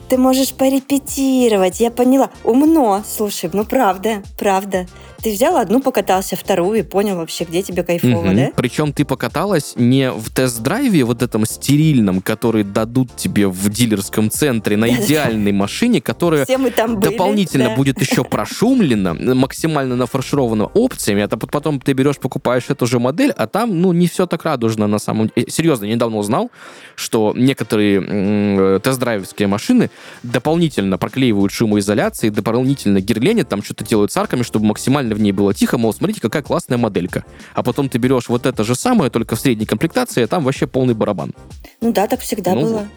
ты 0.10 0.18
можешь 0.18 0.54
порепетировать, 0.54 1.80
я 1.80 1.92
поняла. 1.92 2.32
Умно, 2.44 3.04
слушай, 3.08 3.50
ну 3.54 3.64
правда, 3.64 4.24
правда. 4.40 4.88
Ты 5.22 5.34
взял 5.34 5.58
одну, 5.58 5.82
покатался, 5.82 6.36
вторую 6.36 6.80
и 6.80 6.82
понял 6.82 7.18
вообще, 7.18 7.44
где 7.44 7.62
тебе 7.62 7.84
кайфово, 7.84 8.28
угу. 8.28 8.36
да? 8.36 8.52
Причем 8.56 8.94
ты 8.94 9.06
покаталась 9.06 9.74
не 9.76 10.12
в 10.12 10.30
тест-драйве 10.34 11.04
вот 11.04 11.22
этом 11.22 11.46
стерильном, 11.46 12.22
который 12.22 12.64
дадут 12.64 13.16
тебе 13.16 13.48
в 13.48 13.70
дилерском 13.70 14.30
центре 14.30 14.78
на 14.78 14.90
идеальной 14.96 15.52
машине, 15.52 16.02
которая 16.02 16.46
дополнительно 16.46 17.76
будет 17.76 18.00
еще 18.02 18.24
прошумлена, 18.30 19.14
максимально 19.14 19.96
нафарширована 19.96 20.66
опциями, 20.66 21.24
а 21.24 21.28
потом 21.28 21.80
ты 21.80 21.94
берешь, 21.94 22.18
покупаешь 22.18 22.70
эту 22.70 22.86
же 22.86 23.00
модель, 23.00 23.32
а 23.36 23.48
там, 23.48 23.82
ну, 23.82 23.92
не 23.92 24.08
все 24.08 24.26
так 24.26 24.44
радужно 24.46 24.88
на 24.88 25.00
самом 25.00 25.32
деле. 25.36 25.50
Серьезно, 25.50 25.86
недавно 25.86 26.18
узнал, 26.18 26.52
что 26.96 27.34
некоторые 27.36 28.80
тест-драйверские 28.80 29.48
машины 29.48 29.90
дополнительно 30.24 30.98
проклеивают 30.98 31.52
шумоизоляцией, 31.52 32.32
дополнительно 32.32 33.02
герленят, 33.02 33.50
там 33.50 33.64
что-то 33.64 33.86
делают 33.86 34.12
с 34.12 34.18
арками, 34.18 34.44
чтобы 34.44 34.66
максимально 34.66 35.09
в 35.16 35.22
ней 35.22 35.32
было 35.32 35.54
тихо, 35.54 35.78
мол, 35.78 35.94
смотрите, 35.94 36.22
какая 36.22 36.42
классная 36.42 36.78
моделька. 36.78 37.26
А 37.54 37.64
потом 37.64 37.90
ты 37.90 37.98
берешь 37.98 38.30
вот 38.30 38.46
это 38.46 38.64
же 38.64 38.76
самое, 38.76 39.10
только 39.10 39.36
в 39.36 39.40
средней 39.40 39.66
комплектации, 39.66 40.24
а 40.24 40.28
там 40.28 40.44
вообще 40.44 40.68
полный 40.68 40.94
барабан. 40.94 41.34
Ну 41.82 41.92
да, 41.92 42.08
так 42.08 42.22
всегда 42.22 42.54
ну, 42.54 42.62
было. 42.62 42.88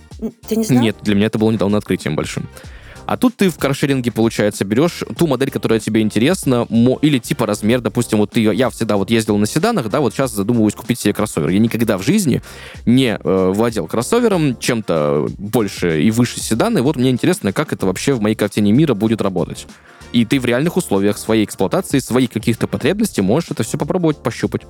Ты 0.48 0.56
не 0.56 0.64
знал? 0.64 0.82
Нет, 0.82 0.96
для 1.02 1.14
меня 1.14 1.26
это 1.26 1.38
было 1.38 1.50
недавно 1.50 1.78
открытием 1.78 2.16
большим. 2.16 2.48
А 3.06 3.16
тут 3.16 3.36
ты 3.36 3.50
в 3.50 3.58
каршеринге, 3.58 4.12
получается, 4.12 4.64
берешь 4.64 5.02
ту 5.18 5.26
модель, 5.26 5.50
которая 5.50 5.80
тебе 5.80 6.00
интересна, 6.00 6.66
или 7.02 7.18
типа 7.18 7.46
размер, 7.46 7.80
допустим, 7.80 8.18
вот 8.18 8.30
ты, 8.30 8.40
я 8.40 8.70
всегда 8.70 8.96
вот 8.96 9.10
ездил 9.10 9.36
на 9.38 9.46
седанах, 9.46 9.88
да, 9.88 10.00
вот 10.00 10.14
сейчас 10.14 10.32
задумываюсь 10.32 10.74
купить 10.74 11.00
себе 11.00 11.12
кроссовер. 11.12 11.48
Я 11.48 11.58
никогда 11.58 11.98
в 11.98 12.02
жизни 12.02 12.42
не 12.86 13.18
э, 13.22 13.52
владел 13.54 13.86
кроссовером, 13.86 14.56
чем-то 14.58 15.28
больше 15.38 16.02
и 16.02 16.10
выше 16.10 16.40
седана, 16.40 16.78
и 16.78 16.80
вот 16.80 16.96
мне 16.96 17.10
интересно, 17.10 17.52
как 17.52 17.72
это 17.72 17.86
вообще 17.86 18.12
в 18.12 18.20
моей 18.20 18.36
картине 18.36 18.72
мира 18.72 18.94
будет 18.94 19.20
работать. 19.20 19.66
И 20.12 20.24
ты 20.24 20.38
в 20.38 20.44
реальных 20.44 20.76
условиях 20.76 21.18
своей 21.18 21.44
эксплуатации, 21.44 21.98
своих 21.98 22.30
каких-то 22.30 22.66
потребностей 22.66 23.22
можешь 23.22 23.50
это 23.50 23.62
все 23.62 23.78
попробовать 23.78 24.18
пощупать. 24.18 24.62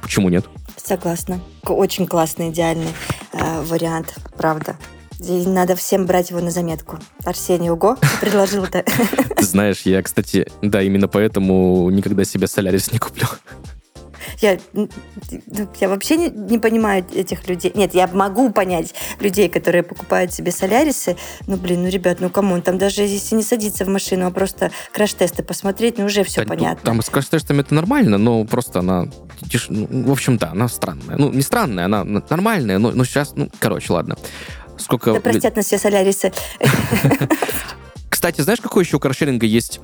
Почему 0.00 0.28
нет? 0.28 0.46
Согласна. 0.76 1.40
Очень 1.64 2.06
классный, 2.06 2.48
идеальный 2.48 2.88
э, 3.32 3.62
вариант, 3.62 4.14
правда. 4.36 4.76
И 5.20 5.46
надо 5.46 5.76
всем 5.76 6.06
брать 6.06 6.30
его 6.30 6.40
на 6.40 6.50
заметку. 6.50 6.98
Арсений 7.24 7.68
Уго 7.68 7.98
предложил-то. 8.20 8.84
Знаешь, 9.38 9.82
я, 9.82 10.02
кстати, 10.02 10.50
да, 10.62 10.82
именно 10.82 11.08
поэтому 11.08 11.90
никогда 11.90 12.24
себе 12.24 12.46
Солярис 12.46 12.90
не 12.90 12.98
куплю. 12.98 13.26
Я, 14.40 14.58
я 15.80 15.88
вообще 15.88 16.16
не, 16.16 16.28
не 16.28 16.58
понимаю 16.58 17.04
этих 17.14 17.48
людей. 17.48 17.72
Нет, 17.74 17.94
я 17.94 18.06
могу 18.06 18.50
понять 18.50 18.94
людей, 19.20 19.48
которые 19.48 19.82
покупают 19.82 20.32
себе 20.32 20.52
солярисы. 20.52 21.16
Ну, 21.46 21.56
блин, 21.56 21.82
ну, 21.82 21.88
ребят, 21.88 22.18
ну, 22.20 22.30
кому? 22.30 22.60
Там 22.60 22.78
даже 22.78 23.02
если 23.02 23.34
не 23.34 23.42
садиться 23.42 23.84
в 23.84 23.88
машину, 23.88 24.26
а 24.26 24.30
просто 24.30 24.70
краш-тесты 24.92 25.42
посмотреть, 25.42 25.98
ну, 25.98 26.06
уже 26.06 26.24
все 26.24 26.42
да, 26.42 26.48
понятно. 26.48 26.84
Там 26.84 27.02
с 27.02 27.08
краш-тестами 27.10 27.60
это 27.60 27.74
нормально, 27.74 28.18
но 28.18 28.44
просто 28.44 28.80
она... 28.80 29.08
Ну, 29.68 29.88
в 30.08 30.12
общем, 30.12 30.36
да, 30.36 30.50
она 30.50 30.68
странная. 30.68 31.16
Ну, 31.16 31.32
не 31.32 31.42
странная, 31.42 31.86
она 31.86 32.04
нормальная, 32.04 32.78
но, 32.78 32.90
но 32.92 33.04
сейчас... 33.04 33.32
Ну, 33.34 33.48
короче, 33.58 33.92
ладно. 33.92 34.16
Сколько... 34.76 35.12
Да 35.12 35.20
простят 35.20 35.56
нас 35.56 35.66
все 35.66 35.78
солярисы. 35.78 36.32
Кстати, 38.10 38.40
знаешь, 38.42 38.60
какой 38.60 38.84
еще 38.84 38.96
у 38.96 39.00
каршеринга 39.00 39.46
есть 39.46 39.80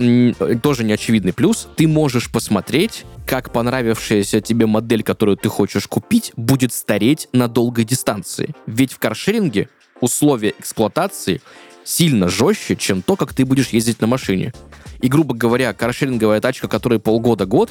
тоже 0.63 0.85
неочевидный 0.85 1.33
плюс? 1.33 1.69
Ты 1.77 1.89
можешь 1.89 2.31
посмотреть, 2.31 3.05
как 3.27 3.53
понравившаяся 3.53 4.41
тебе 4.41 4.67
модель, 4.67 5.03
которую 5.03 5.37
ты 5.37 5.49
хочешь 5.49 5.87
купить, 5.87 6.33
будет 6.37 6.73
стареть 6.73 7.29
на 7.33 7.49
долгой 7.49 7.85
дистанции. 7.85 8.55
Ведь 8.67 8.93
в 8.93 8.99
каршеринге 8.99 9.69
условия 10.01 10.53
эксплуатации 10.59 11.41
сильно 11.85 12.29
жестче, 12.29 12.77
чем 12.77 13.01
то, 13.01 13.17
как 13.17 13.33
ты 13.33 13.45
будешь 13.45 13.69
ездить 13.69 14.01
на 14.01 14.09
машине. 14.09 14.53
И, 15.01 15.09
грубо 15.09 15.35
говоря, 15.35 15.73
каршеринговая 15.73 16.41
тачка, 16.41 16.69
которая 16.69 16.99
полгода-год, 16.99 17.71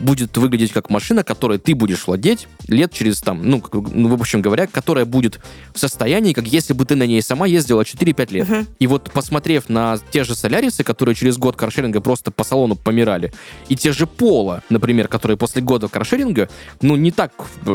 будет 0.00 0.36
выглядеть 0.36 0.72
как 0.72 0.90
машина, 0.90 1.22
которой 1.22 1.58
ты 1.58 1.74
будешь 1.74 2.06
владеть 2.06 2.48
лет 2.66 2.92
через 2.92 3.20
там, 3.20 3.42
ну, 3.42 3.62
ну, 3.72 4.08
в 4.08 4.20
общем 4.20 4.42
говоря, 4.42 4.66
которая 4.66 5.04
будет 5.04 5.40
в 5.74 5.78
состоянии, 5.78 6.32
как 6.32 6.46
если 6.46 6.72
бы 6.72 6.84
ты 6.84 6.96
на 6.96 7.06
ней 7.06 7.22
сама 7.22 7.46
ездила 7.46 7.82
4-5 7.82 8.32
лет. 8.32 8.48
Uh-huh. 8.48 8.66
И 8.78 8.86
вот 8.86 9.10
посмотрев 9.12 9.68
на 9.68 9.98
те 10.10 10.24
же 10.24 10.34
Солярисы, 10.34 10.82
которые 10.84 11.14
через 11.14 11.38
год 11.38 11.56
каршеринга 11.56 12.00
просто 12.00 12.30
по 12.30 12.44
салону 12.44 12.76
помирали, 12.76 13.32
и 13.68 13.76
те 13.76 13.92
же 13.92 14.06
Пола, 14.06 14.62
например, 14.70 15.08
которые 15.08 15.36
после 15.36 15.62
года 15.62 15.88
каршеринга, 15.88 16.48
ну, 16.80 16.96
не 16.96 17.10
так 17.10 17.32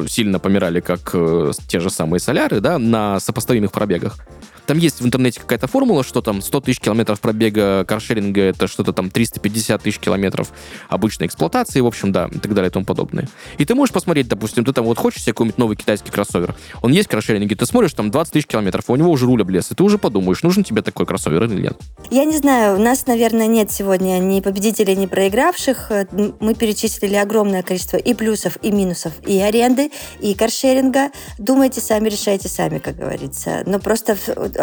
сильно 0.07 0.39
помирали, 0.39 0.79
как 0.79 1.11
э, 1.13 1.51
те 1.67 1.79
же 1.79 1.89
самые 1.89 2.19
Соляры, 2.19 2.59
да, 2.59 2.77
на 2.77 3.19
сопоставимых 3.19 3.71
пробегах, 3.71 4.17
там 4.65 4.77
есть 4.79 4.99
в 5.01 5.05
интернете 5.05 5.39
какая-то 5.39 5.67
формула, 5.67 6.03
что 6.03 6.21
там 6.21 6.41
100 6.41 6.61
тысяч 6.61 6.79
километров 6.79 7.19
пробега 7.19 7.85
каршеринга, 7.85 8.41
это 8.41 8.67
что-то 8.67 8.93
там 8.93 9.09
350 9.09 9.81
тысяч 9.81 9.99
километров 9.99 10.51
обычной 10.89 11.27
эксплуатации, 11.27 11.81
в 11.81 11.85
общем, 11.85 12.11
да, 12.15 12.29
и 12.31 12.39
так 12.39 12.53
далее 12.53 12.69
и 12.69 12.73
тому 12.73 12.85
подобное. 12.85 13.27
И 13.57 13.65
ты 13.65 13.75
можешь 13.75 13.93
посмотреть, 13.93 14.29
допустим, 14.29 14.63
ты 14.63 14.71
там 14.71 14.85
вот 14.85 14.97
хочешь 14.97 15.23
себе 15.23 15.33
какой-нибудь 15.33 15.57
новый 15.57 15.75
китайский 15.75 16.11
кроссовер, 16.11 16.55
он 16.81 16.93
есть 16.93 17.09
в 17.09 17.11
каршеринге, 17.11 17.55
ты 17.55 17.65
смотришь, 17.65 17.93
там 17.93 18.09
20 18.09 18.33
тысяч 18.33 18.47
километров, 18.47 18.85
у 18.87 18.95
него 18.95 19.11
уже 19.11 19.25
руль 19.25 19.41
облез, 19.41 19.71
и 19.71 19.75
ты 19.75 19.83
уже 19.83 19.97
подумаешь, 19.97 20.41
нужен 20.41 20.63
тебе 20.63 20.81
такой 20.81 21.05
кроссовер 21.05 21.43
или 21.43 21.61
нет. 21.61 21.77
Я 22.09 22.23
не 22.23 22.37
знаю, 22.37 22.77
у 22.77 22.79
нас, 22.81 23.05
наверное, 23.07 23.47
нет 23.47 23.69
сегодня 23.69 24.19
ни 24.19 24.39
победителей, 24.39 24.95
ни 24.95 25.07
проигравших. 25.07 25.91
Мы 26.39 26.55
перечислили 26.55 27.15
огромное 27.15 27.63
количество 27.63 27.97
и 27.97 28.13
плюсов, 28.13 28.57
и 28.61 28.71
минусов, 28.71 29.13
и 29.27 29.39
аренды, 29.41 29.91
и 30.21 30.33
каршеринга. 30.35 31.09
Думайте 31.37 31.81
сами, 31.81 32.07
решайте 32.07 32.47
сами, 32.47 32.79
как 32.79 32.95
говорится. 32.95 33.63
Но 33.65 33.79
просто 33.79 34.17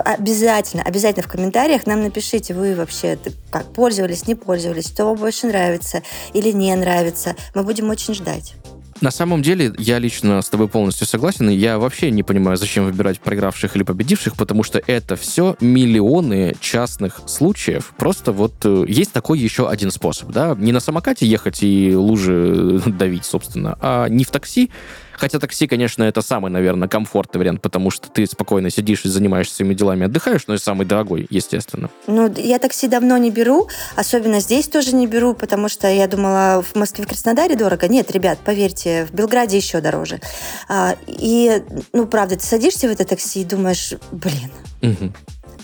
обязательно, 0.05 0.83
обязательно 0.83 1.23
в 1.23 1.31
комментариях 1.31 1.87
нам 1.87 2.03
напишите, 2.03 2.55
вы 2.55 2.75
вообще 2.75 3.19
как 3.51 3.73
пользовались, 3.73 4.27
не 4.27 4.35
пользовались, 4.35 4.89
что 4.89 5.05
вам 5.05 5.17
больше 5.17 5.49
нравится 5.49 6.03
или 6.33 6.51
не 6.53 6.75
нравится. 6.75 7.37
Мы 7.55 7.63
будем 7.63 7.91
очень 7.91 8.15
ждать. 8.15 8.55
На 9.03 9.11
самом 9.11 9.43
деле, 9.43 9.75
я 9.79 9.99
лично 9.99 10.41
с 10.41 10.49
тобой 10.49 10.69
полностью 10.69 11.09
согласен. 11.09 11.49
Я 11.49 11.81
вообще 11.81 12.13
не 12.13 12.23
понимаю, 12.23 12.57
зачем 12.57 12.85
выбирать 12.85 13.19
проигравших 13.19 13.75
или 13.75 13.83
победивших, 13.83 14.37
потому 14.37 14.63
что 14.63 14.81
это 14.87 15.17
все 15.17 15.57
миллионы 15.61 16.55
частных 16.61 17.21
случаев. 17.27 17.95
Просто 17.99 18.31
вот 18.31 18.55
э, 18.63 18.85
есть 18.87 19.11
такой 19.11 19.41
еще 19.41 19.69
один 19.69 19.91
способ, 19.91 20.31
да, 20.31 20.55
не 20.57 20.71
на 20.71 20.79
самокате 20.79 21.27
ехать 21.27 21.65
и 21.65 21.97
лужи 21.97 22.81
давить, 22.87 23.25
собственно, 23.25 23.77
а 23.81 24.07
не 24.07 24.23
в 24.23 24.31
такси, 24.31 24.71
Хотя 25.15 25.39
такси, 25.39 25.67
конечно, 25.67 26.03
это 26.03 26.23
самый, 26.23 26.51
наверное, 26.51 26.89
комфортный 26.89 27.39
вариант, 27.39 27.63
потому 27.63 27.91
что 27.91 28.09
ты 28.09 28.27
спокойно 28.27 28.71
сидишь 28.71 29.05
и 29.05 29.09
занимаешься 29.09 29.57
своими 29.57 29.75
делами, 29.75 30.07
отдыхаешь, 30.07 30.47
но 30.47 30.55
и 30.55 30.59
самый 30.59 30.87
дорогой, 30.87 31.27
естественно. 31.31 31.91
Ну, 32.07 32.33
я 32.37 32.59
такси 32.59 32.89
давно 32.89 33.17
не 33.19 33.31
беру, 33.31 33.69
особенно 33.97 34.41
здесь 34.41 34.69
тоже 34.69 34.95
не 34.95 35.07
беру, 35.07 35.35
потому 35.35 35.69
что 35.69 35.89
я 35.89 36.07
думала, 36.07 36.63
в 36.63 36.77
Москве, 36.77 37.05
в 37.05 37.09
Краснодаре 37.09 37.57
дорого. 37.57 37.89
Нет, 37.89 38.11
ребят, 38.11 38.39
поверьте, 38.45 39.07
в 39.07 39.15
Белграде 39.15 39.57
еще 39.57 39.81
дороже. 39.81 40.21
А, 40.69 40.97
и, 41.07 41.63
ну, 41.93 42.07
правда, 42.07 42.37
ты 42.37 42.45
садишься 42.45 42.89
в 42.89 42.91
это 42.91 43.05
такси 43.05 43.43
и 43.43 43.45
думаешь, 43.45 43.95
блин, 44.11 44.51
угу. 44.83 45.13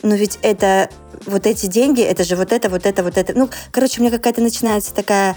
но 0.03 0.15
ведь 0.15 0.39
это 0.43 0.89
вот 1.27 1.47
эти 1.47 1.67
деньги, 1.67 2.03
это 2.03 2.25
же 2.25 2.37
вот 2.37 2.53
это, 2.53 2.69
вот 2.69 2.87
это, 2.87 3.03
вот 3.03 3.17
это. 3.17 3.37
Ну, 3.37 3.51
короче, 3.71 4.01
у 4.01 4.05
меня 4.05 4.11
какая-то 4.11 4.41
начинается 4.41 4.95
такая 4.95 5.37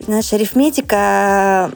знаешь, 0.00 0.32
арифметика 0.32 1.70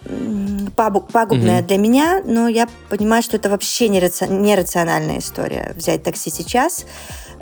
пагубная 0.77 1.61
угу. 1.61 1.69
для 1.69 1.79
меня, 1.79 2.23
но 2.25 2.49
я 2.49 2.69
понимаю, 2.89 3.23
что 3.23 3.37
это 3.37 3.49
вообще 3.49 3.89
нерациональная 3.89 5.19
история. 5.19 5.73
Взять 5.77 6.03
такси 6.03 6.31
сейчас 6.31 6.85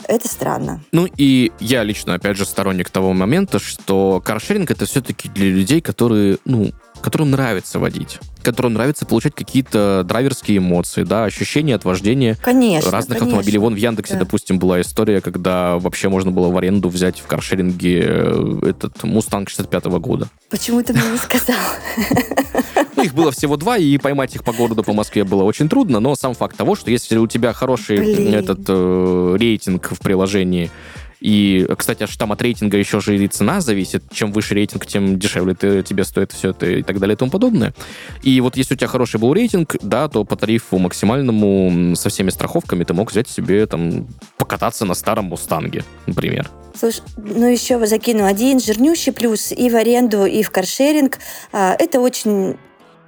это 0.07 0.27
странно. 0.27 0.81
Ну 0.91 1.07
и 1.17 1.51
я 1.59 1.83
лично, 1.83 2.13
опять 2.13 2.37
же, 2.37 2.45
сторонник 2.45 2.89
того 2.89 3.13
момента, 3.13 3.59
что 3.59 4.21
каршеринг 4.23 4.71
это 4.71 4.85
все-таки 4.85 5.29
для 5.29 5.49
людей, 5.49 5.81
которые, 5.81 6.37
ну, 6.45 6.71
которым 7.01 7.31
нравится 7.31 7.79
водить, 7.79 8.19
которым 8.41 8.73
нравится 8.73 9.05
получать 9.05 9.35
какие-то 9.35 10.03
драйверские 10.05 10.57
эмоции, 10.57 11.03
да, 11.03 11.25
ощущения 11.25 11.75
от 11.75 11.85
вождения 11.85 12.37
конечно, 12.41 12.91
разных 12.91 13.19
конечно. 13.19 13.37
автомобилей. 13.37 13.57
Вон 13.59 13.73
в 13.73 13.77
Яндексе, 13.77 14.13
да. 14.13 14.19
допустим, 14.21 14.59
была 14.59 14.81
история, 14.81 15.21
когда 15.21 15.77
вообще 15.77 16.09
можно 16.09 16.31
было 16.31 16.49
в 16.49 16.57
аренду 16.57 16.89
взять 16.89 17.19
в 17.19 17.27
каршеринге 17.27 18.03
э, 18.05 18.59
этот 18.63 19.03
Мустанг 19.03 19.49
65 19.49 19.85
-го 19.85 19.99
года. 19.99 20.27
Почему 20.49 20.81
ты 20.81 20.93
мне 20.93 21.03
не 21.11 21.17
сказал? 21.17 21.57
Ну, 22.95 23.03
их 23.03 23.13
было 23.13 23.31
всего 23.31 23.57
два, 23.57 23.77
и 23.77 23.95
поймать 23.99 24.33
их 24.33 24.43
по 24.43 24.51
городу, 24.51 24.81
по 24.81 24.91
Москве 24.91 25.23
было 25.23 25.43
очень 25.43 25.69
трудно, 25.69 25.99
но 25.99 26.15
сам 26.15 26.33
факт 26.33 26.57
того, 26.57 26.75
что 26.75 26.89
если 26.89 27.17
у 27.17 27.27
тебя 27.27 27.53
хороший 27.53 27.99
Блин. 27.99 28.33
этот 28.33 28.61
э, 28.67 29.35
рейтинг 29.39 29.86
в 29.91 29.99
приложении, 29.99 30.71
и, 31.19 31.67
кстати, 31.77 32.03
аж 32.03 32.15
там 32.15 32.31
от 32.31 32.41
рейтинга 32.41 32.77
еще 32.77 32.99
же 32.99 33.17
и 33.17 33.27
цена 33.27 33.61
зависит. 33.61 34.03
Чем 34.11 34.31
выше 34.31 34.53
рейтинг, 34.53 34.85
тем 34.85 35.17
дешевле 35.17 35.55
ты, 35.55 35.81
тебе 35.81 36.03
стоит 36.03 36.31
все 36.31 36.51
это 36.51 36.67
и 36.67 36.83
так 36.83 36.99
далее 36.99 37.15
и 37.15 37.17
тому 37.17 37.31
подобное. 37.31 37.73
И 38.21 38.39
вот 38.41 38.55
если 38.55 38.75
у 38.75 38.77
тебя 38.77 38.87
хороший 38.87 39.19
был 39.19 39.33
рейтинг, 39.33 39.75
да, 39.81 40.07
то 40.07 40.23
по 40.23 40.35
тарифу 40.35 40.77
максимальному 40.77 41.95
со 41.95 42.09
всеми 42.09 42.29
страховками 42.29 42.83
ты 42.83 42.93
мог 42.93 43.11
взять 43.11 43.27
себе 43.27 43.65
там 43.65 44.07
покататься 44.37 44.85
на 44.85 44.93
старом 44.93 45.25
Мустанге, 45.25 45.83
например. 46.05 46.49
Слушай, 46.79 47.01
ну 47.17 47.49
еще 47.49 47.83
закину 47.87 48.25
один 48.25 48.59
жирнющий 48.59 49.11
плюс 49.11 49.51
и 49.51 49.69
в 49.69 49.75
аренду, 49.75 50.25
и 50.25 50.43
в 50.43 50.51
каршеринг. 50.51 51.17
А, 51.51 51.75
это 51.79 51.99
очень 51.99 52.57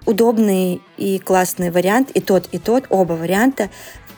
удобный 0.08 0.82
и 0.98 1.20
классный 1.20 1.70
вариант, 1.70 2.10
и 2.12 2.22
тот, 2.22 2.50
и 2.52 2.58
тот, 2.58 2.86
оба 2.90 3.14
варианта. 3.14 3.70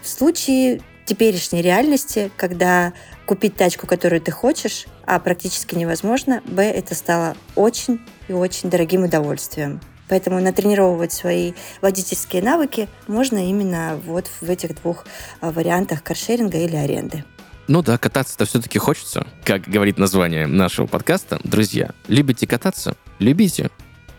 В 0.02 0.08
случае 0.08 0.82
теперешней 1.12 1.62
реальности, 1.62 2.32
когда 2.38 2.93
купить 3.26 3.58
тачку, 3.58 3.86
которую 3.86 4.21
ты 4.21 4.32
хочешь, 4.32 4.86
а 5.06 5.19
практически 5.19 5.76
невозможно, 5.76 6.41
б, 6.45 6.62
это 6.63 6.95
стало 6.95 7.36
очень 7.56 8.00
и 8.30 8.34
очень 8.34 8.69
дорогим 8.69 9.04
удовольствием. 9.04 9.82
Поэтому 10.08 10.39
натренировывать 10.39 11.12
свои 11.12 11.52
водительские 11.82 12.41
навыки 12.41 12.88
можно 13.10 13.45
именно 13.45 14.00
вот 14.06 14.30
в 14.39 14.50
этих 14.50 14.82
двух 14.82 15.06
а, 15.41 15.52
вариантах 15.52 16.02
каршеринга 16.02 16.60
или 16.60 16.78
аренды. 16.78 17.26
Ну 17.67 17.82
да, 17.82 17.97
кататься-то 17.97 18.45
все-таки 18.45 18.80
хочется, 18.80 19.28
как 19.43 19.63
говорит 19.63 19.97
название 19.97 20.47
нашего 20.47 20.88
подкаста. 20.88 21.41
Друзья, 21.43 21.91
любите 22.08 22.47
кататься? 22.47 22.95
Любите 23.19 23.69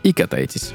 и 0.03 0.13
катайтесь. 0.13 0.75